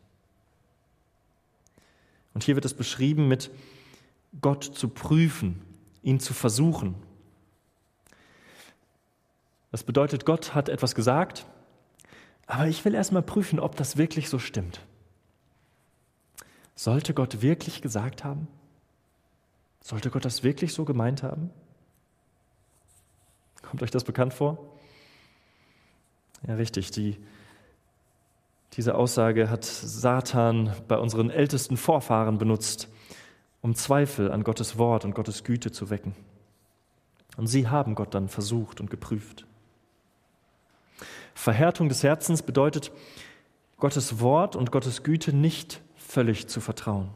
Und 2.34 2.42
hier 2.44 2.54
wird 2.54 2.64
es 2.64 2.74
beschrieben 2.74 3.28
mit 3.28 3.50
Gott 4.40 4.64
zu 4.64 4.88
prüfen, 4.88 5.62
ihn 6.02 6.18
zu 6.18 6.34
versuchen. 6.34 6.94
Das 9.70 9.84
bedeutet, 9.84 10.26
Gott 10.26 10.54
hat 10.54 10.68
etwas 10.68 10.94
gesagt, 10.94 11.46
aber 12.46 12.66
ich 12.66 12.84
will 12.84 12.94
erst 12.94 13.12
mal 13.12 13.22
prüfen, 13.22 13.60
ob 13.60 13.76
das 13.76 13.96
wirklich 13.96 14.28
so 14.28 14.38
stimmt. 14.38 14.80
Sollte 16.82 17.14
Gott 17.14 17.42
wirklich 17.42 17.80
gesagt 17.80 18.24
haben? 18.24 18.48
Sollte 19.84 20.10
Gott 20.10 20.24
das 20.24 20.42
wirklich 20.42 20.74
so 20.74 20.84
gemeint 20.84 21.22
haben? 21.22 21.50
Kommt 23.62 23.84
euch 23.84 23.92
das 23.92 24.02
bekannt 24.02 24.34
vor? 24.34 24.58
Ja, 26.44 26.54
richtig. 26.54 26.90
Die, 26.90 27.18
diese 28.72 28.96
Aussage 28.96 29.48
hat 29.48 29.62
Satan 29.62 30.74
bei 30.88 30.98
unseren 30.98 31.30
ältesten 31.30 31.76
Vorfahren 31.76 32.38
benutzt, 32.38 32.88
um 33.60 33.76
Zweifel 33.76 34.32
an 34.32 34.42
Gottes 34.42 34.76
Wort 34.76 35.04
und 35.04 35.14
Gottes 35.14 35.44
Güte 35.44 35.70
zu 35.70 35.88
wecken. 35.88 36.16
Und 37.36 37.46
sie 37.46 37.68
haben 37.68 37.94
Gott 37.94 38.12
dann 38.12 38.28
versucht 38.28 38.80
und 38.80 38.90
geprüft. 38.90 39.46
Verhärtung 41.32 41.88
des 41.88 42.02
Herzens 42.02 42.42
bedeutet, 42.42 42.90
Gottes 43.76 44.18
Wort 44.18 44.56
und 44.56 44.72
Gottes 44.72 45.04
Güte 45.04 45.32
nicht 45.32 45.80
völlig 46.12 46.46
zu 46.46 46.60
vertrauen. 46.60 47.08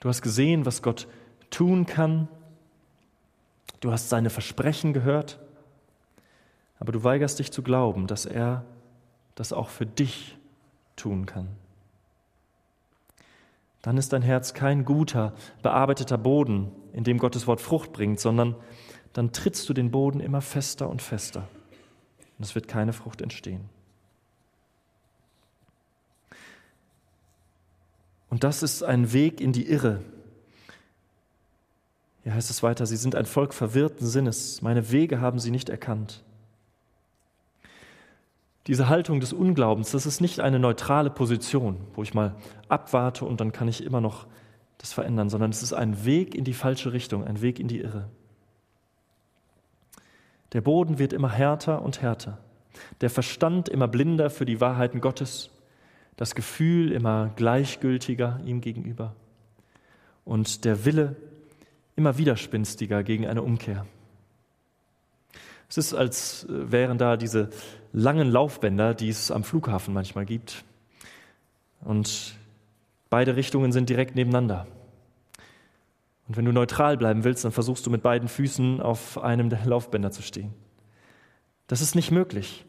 Du 0.00 0.10
hast 0.10 0.20
gesehen, 0.20 0.66
was 0.66 0.82
Gott 0.82 1.08
tun 1.50 1.86
kann. 1.86 2.28
Du 3.80 3.92
hast 3.92 4.10
seine 4.10 4.28
Versprechen 4.28 4.92
gehört. 4.92 5.40
Aber 6.78 6.92
du 6.92 7.02
weigerst 7.02 7.38
dich 7.38 7.50
zu 7.50 7.62
glauben, 7.62 8.06
dass 8.06 8.26
er 8.26 8.64
das 9.34 9.54
auch 9.54 9.70
für 9.70 9.86
dich 9.86 10.36
tun 10.96 11.24
kann. 11.24 11.48
Dann 13.80 13.96
ist 13.96 14.12
dein 14.12 14.22
Herz 14.22 14.52
kein 14.52 14.84
guter, 14.84 15.32
bearbeiteter 15.62 16.18
Boden, 16.18 16.72
in 16.92 17.04
dem 17.04 17.18
Gottes 17.18 17.46
Wort 17.46 17.60
Frucht 17.62 17.92
bringt, 17.92 18.20
sondern 18.20 18.54
dann 19.14 19.32
trittst 19.32 19.66
du 19.68 19.72
den 19.72 19.90
Boden 19.90 20.20
immer 20.20 20.42
fester 20.42 20.90
und 20.90 21.00
fester 21.00 21.48
und 22.36 22.44
es 22.44 22.54
wird 22.54 22.68
keine 22.68 22.92
Frucht 22.92 23.22
entstehen. 23.22 23.75
Und 28.36 28.44
das 28.44 28.62
ist 28.62 28.82
ein 28.82 29.14
Weg 29.14 29.40
in 29.40 29.52
die 29.52 29.66
Irre. 29.66 30.02
Hier 32.22 32.34
heißt 32.34 32.50
es 32.50 32.62
weiter, 32.62 32.84
sie 32.84 32.98
sind 32.98 33.14
ein 33.14 33.24
Volk 33.24 33.54
verwirrten 33.54 34.06
Sinnes, 34.06 34.60
meine 34.60 34.92
Wege 34.92 35.22
haben 35.22 35.38
sie 35.38 35.50
nicht 35.50 35.70
erkannt. 35.70 36.22
Diese 38.66 38.90
Haltung 38.90 39.20
des 39.20 39.32
Unglaubens, 39.32 39.90
das 39.90 40.04
ist 40.04 40.20
nicht 40.20 40.40
eine 40.40 40.58
neutrale 40.58 41.08
Position, 41.08 41.78
wo 41.94 42.02
ich 42.02 42.12
mal 42.12 42.36
abwarte 42.68 43.24
und 43.24 43.40
dann 43.40 43.52
kann 43.52 43.68
ich 43.68 43.82
immer 43.82 44.02
noch 44.02 44.26
das 44.76 44.92
verändern, 44.92 45.30
sondern 45.30 45.50
es 45.50 45.62
ist 45.62 45.72
ein 45.72 46.04
Weg 46.04 46.34
in 46.34 46.44
die 46.44 46.52
falsche 46.52 46.92
Richtung, 46.92 47.24
ein 47.24 47.40
Weg 47.40 47.58
in 47.58 47.68
die 47.68 47.80
Irre. 47.80 48.10
Der 50.52 50.60
Boden 50.60 50.98
wird 50.98 51.14
immer 51.14 51.30
härter 51.32 51.80
und 51.80 52.02
härter, 52.02 52.36
der 53.00 53.08
Verstand 53.08 53.70
immer 53.70 53.88
blinder 53.88 54.28
für 54.28 54.44
die 54.44 54.60
Wahrheiten 54.60 55.00
Gottes, 55.00 55.55
das 56.16 56.34
Gefühl 56.34 56.92
immer 56.92 57.30
gleichgültiger 57.36 58.40
ihm 58.44 58.60
gegenüber 58.60 59.14
und 60.24 60.64
der 60.64 60.84
Wille 60.84 61.16
immer 61.94 62.18
widerspinstiger 62.18 63.02
gegen 63.02 63.26
eine 63.26 63.42
Umkehr. 63.42 63.86
Es 65.68 65.78
ist, 65.78 65.94
als 65.94 66.46
wären 66.48 66.98
da 66.98 67.16
diese 67.16 67.50
langen 67.92 68.30
Laufbänder, 68.30 68.94
die 68.94 69.08
es 69.08 69.30
am 69.30 69.42
Flughafen 69.42 69.92
manchmal 69.92 70.24
gibt. 70.24 70.64
Und 71.80 72.36
beide 73.10 73.36
Richtungen 73.36 73.72
sind 73.72 73.88
direkt 73.88 74.14
nebeneinander. 74.14 74.66
Und 76.28 76.36
wenn 76.36 76.44
du 76.44 76.52
neutral 76.52 76.96
bleiben 76.96 77.24
willst, 77.24 77.44
dann 77.44 77.52
versuchst 77.52 77.86
du 77.86 77.90
mit 77.90 78.02
beiden 78.02 78.28
Füßen 78.28 78.80
auf 78.80 79.18
einem 79.18 79.48
der 79.48 79.64
Laufbänder 79.64 80.10
zu 80.10 80.22
stehen. 80.22 80.52
Das 81.66 81.80
ist 81.80 81.94
nicht 81.94 82.10
möglich. 82.10 82.64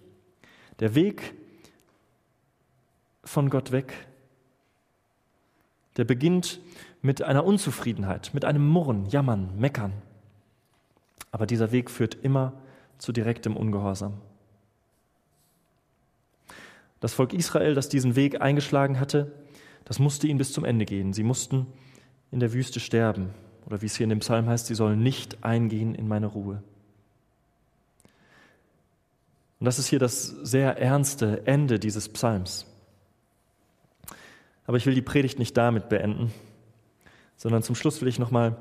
Der 0.79 0.95
Weg 0.95 1.35
von 3.27 3.49
Gott 3.49 3.71
weg, 3.71 3.93
der 5.97 6.05
beginnt 6.05 6.59
mit 7.01 7.21
einer 7.21 7.45
Unzufriedenheit, 7.45 8.33
mit 8.33 8.45
einem 8.45 8.67
Murren, 8.67 9.05
Jammern, 9.07 9.57
Meckern. 9.57 9.93
Aber 11.31 11.45
dieser 11.45 11.71
Weg 11.71 11.91
führt 11.91 12.15
immer 12.15 12.53
zu 12.97 13.11
direktem 13.11 13.55
Ungehorsam. 13.55 14.13
Das 16.99 17.13
Volk 17.13 17.33
Israel, 17.33 17.75
das 17.75 17.89
diesen 17.89 18.15
Weg 18.15 18.41
eingeschlagen 18.41 18.99
hatte, 18.99 19.31
das 19.85 19.99
musste 19.99 20.27
ihn 20.27 20.37
bis 20.37 20.51
zum 20.51 20.65
Ende 20.65 20.85
gehen. 20.85 21.13
Sie 21.13 21.23
mussten 21.23 21.67
in 22.31 22.39
der 22.39 22.53
Wüste 22.53 22.79
sterben. 22.79 23.29
Oder 23.65 23.81
wie 23.81 23.85
es 23.85 23.95
hier 23.95 24.05
in 24.05 24.09
dem 24.09 24.19
Psalm 24.19 24.47
heißt, 24.47 24.65
sie 24.65 24.75
sollen 24.75 25.03
nicht 25.03 25.43
eingehen 25.43 25.93
in 25.93 26.07
meine 26.07 26.27
Ruhe. 26.27 26.63
Und 29.59 29.65
das 29.65 29.79
ist 29.79 29.87
hier 29.87 29.99
das 29.99 30.27
sehr 30.27 30.77
ernste 30.77 31.45
Ende 31.45 31.79
dieses 31.79 32.09
Psalms. 32.09 32.65
Aber 34.67 34.77
ich 34.77 34.85
will 34.85 34.93
die 34.93 35.01
Predigt 35.01 35.39
nicht 35.39 35.57
damit 35.57 35.89
beenden, 35.89 36.31
sondern 37.35 37.63
zum 37.63 37.73
Schluss 37.73 37.99
will 38.01 38.07
ich 38.07 38.19
nochmal 38.19 38.57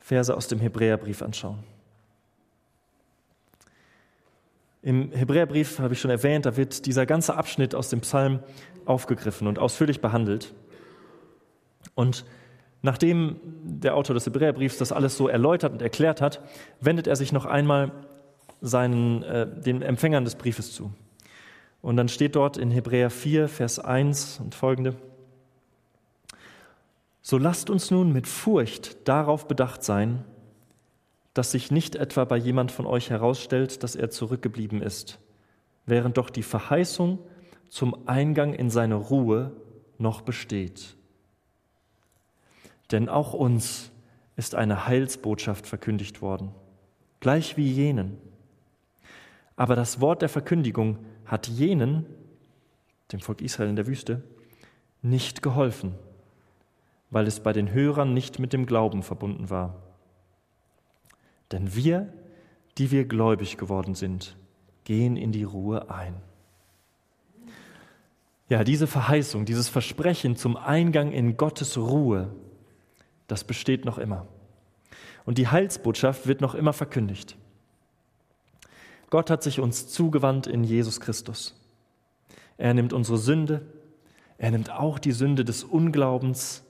Verse 0.00 0.36
aus 0.36 0.48
dem 0.48 0.58
Hebräerbrief 0.58 1.22
anschauen. 1.22 1.60
Im 4.82 5.12
Hebräerbrief 5.12 5.78
habe 5.78 5.94
ich 5.94 6.00
schon 6.00 6.10
erwähnt, 6.10 6.44
da 6.44 6.56
wird 6.56 6.86
dieser 6.86 7.06
ganze 7.06 7.36
Abschnitt 7.36 7.76
aus 7.76 7.88
dem 7.88 8.00
Psalm 8.00 8.40
aufgegriffen 8.84 9.46
und 9.46 9.60
ausführlich 9.60 10.00
behandelt. 10.00 10.52
Und 11.94 12.24
Nachdem 12.82 13.36
der 13.62 13.94
Autor 13.94 14.14
des 14.14 14.26
Hebräerbriefs 14.26 14.76
das 14.76 14.90
alles 14.90 15.16
so 15.16 15.28
erläutert 15.28 15.72
und 15.72 15.82
erklärt 15.82 16.20
hat, 16.20 16.40
wendet 16.80 17.06
er 17.06 17.14
sich 17.14 17.32
noch 17.32 17.46
einmal 17.46 17.92
seinen, 18.60 19.22
äh, 19.22 19.46
den 19.46 19.82
Empfängern 19.82 20.24
des 20.24 20.34
Briefes 20.34 20.72
zu. 20.72 20.92
Und 21.80 21.96
dann 21.96 22.08
steht 22.08 22.34
dort 22.34 22.56
in 22.56 22.72
Hebräer 22.72 23.10
4, 23.10 23.48
Vers 23.48 23.78
1 23.78 24.40
und 24.40 24.56
folgende, 24.56 24.96
So 27.22 27.38
lasst 27.38 27.70
uns 27.70 27.90
nun 27.92 28.12
mit 28.12 28.26
Furcht 28.26 29.08
darauf 29.08 29.46
bedacht 29.46 29.84
sein, 29.84 30.24
dass 31.34 31.52
sich 31.52 31.70
nicht 31.70 31.94
etwa 31.94 32.24
bei 32.24 32.36
jemand 32.36 32.72
von 32.72 32.84
euch 32.84 33.10
herausstellt, 33.10 33.82
dass 33.82 33.94
er 33.94 34.10
zurückgeblieben 34.10 34.82
ist, 34.82 35.20
während 35.86 36.16
doch 36.16 36.30
die 36.30 36.42
Verheißung 36.42 37.20
zum 37.70 38.06
Eingang 38.06 38.52
in 38.52 38.70
seine 38.70 38.96
Ruhe 38.96 39.52
noch 39.98 40.20
besteht. 40.20 40.96
Denn 42.90 43.08
auch 43.08 43.32
uns 43.32 43.92
ist 44.36 44.54
eine 44.54 44.86
Heilsbotschaft 44.86 45.66
verkündigt 45.66 46.20
worden, 46.20 46.50
gleich 47.20 47.56
wie 47.56 47.70
jenen. 47.70 48.18
Aber 49.56 49.76
das 49.76 50.00
Wort 50.00 50.22
der 50.22 50.28
Verkündigung 50.28 50.98
hat 51.24 51.46
jenen, 51.46 52.04
dem 53.12 53.20
Volk 53.20 53.40
Israel 53.40 53.70
in 53.70 53.76
der 53.76 53.86
Wüste, 53.86 54.22
nicht 55.02 55.40
geholfen, 55.40 55.94
weil 57.12 57.26
es 57.26 57.40
bei 57.40 57.52
den 57.52 57.72
Hörern 57.72 58.14
nicht 58.14 58.38
mit 58.38 58.54
dem 58.54 58.64
Glauben 58.64 59.02
verbunden 59.02 59.50
war. 59.50 59.76
Denn 61.52 61.76
wir, 61.76 62.10
die 62.78 62.90
wir 62.90 63.04
gläubig 63.04 63.58
geworden 63.58 63.94
sind, 63.94 64.34
gehen 64.84 65.16
in 65.16 65.30
die 65.30 65.44
Ruhe 65.44 65.90
ein. 65.90 66.14
Ja, 68.48 68.64
diese 68.64 68.86
Verheißung, 68.86 69.44
dieses 69.44 69.68
Versprechen 69.68 70.36
zum 70.36 70.56
Eingang 70.56 71.12
in 71.12 71.36
Gottes 71.36 71.76
Ruhe, 71.76 72.34
das 73.28 73.44
besteht 73.44 73.84
noch 73.84 73.98
immer. 73.98 74.26
Und 75.26 75.36
die 75.36 75.48
Heilsbotschaft 75.48 76.26
wird 76.26 76.40
noch 76.40 76.54
immer 76.54 76.72
verkündigt. 76.72 77.36
Gott 79.10 79.28
hat 79.28 79.42
sich 79.42 79.60
uns 79.60 79.86
zugewandt 79.88 80.46
in 80.46 80.64
Jesus 80.64 80.98
Christus. 80.98 81.54
Er 82.56 82.72
nimmt 82.72 82.94
unsere 82.94 83.18
Sünde, 83.18 83.66
er 84.38 84.50
nimmt 84.50 84.70
auch 84.70 84.98
die 84.98 85.12
Sünde 85.12 85.44
des 85.44 85.62
Unglaubens 85.62 86.64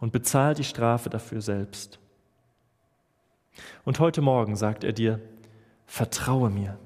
und 0.00 0.12
bezahlt 0.12 0.58
die 0.58 0.64
Strafe 0.64 1.10
dafür 1.10 1.40
selbst. 1.40 1.98
Und 3.84 4.00
heute 4.00 4.22
Morgen 4.22 4.56
sagt 4.56 4.84
er 4.84 4.92
dir, 4.92 5.20
vertraue 5.86 6.50
mir. 6.50 6.78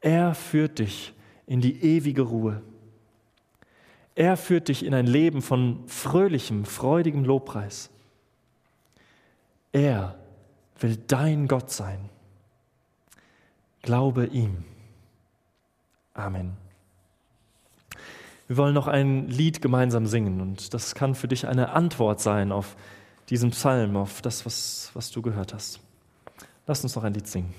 Er 0.00 0.34
führt 0.34 0.78
dich 0.78 1.12
in 1.46 1.60
die 1.60 1.82
ewige 1.82 2.22
Ruhe. 2.22 2.62
Er 4.14 4.36
führt 4.36 4.68
dich 4.68 4.84
in 4.84 4.94
ein 4.94 5.06
Leben 5.06 5.42
von 5.42 5.86
fröhlichem, 5.86 6.64
freudigem 6.64 7.24
Lobpreis. 7.24 7.90
Er 9.72 10.18
will 10.80 10.96
dein 11.06 11.46
Gott 11.46 11.70
sein. 11.70 12.08
Glaube 13.82 14.26
ihm. 14.26 14.64
Amen. 16.14 16.67
Wir 18.48 18.56
wollen 18.56 18.74
noch 18.74 18.86
ein 18.86 19.28
Lied 19.28 19.60
gemeinsam 19.60 20.06
singen 20.06 20.40
und 20.40 20.72
das 20.72 20.94
kann 20.94 21.14
für 21.14 21.28
dich 21.28 21.46
eine 21.46 21.70
Antwort 21.72 22.18
sein 22.18 22.50
auf 22.50 22.76
diesen 23.28 23.50
Psalm, 23.50 23.94
auf 23.96 24.22
das, 24.22 24.46
was, 24.46 24.90
was 24.94 25.10
du 25.10 25.20
gehört 25.20 25.52
hast. 25.52 25.80
Lass 26.66 26.82
uns 26.82 26.96
noch 26.96 27.04
ein 27.04 27.12
Lied 27.12 27.26
singen. 27.26 27.54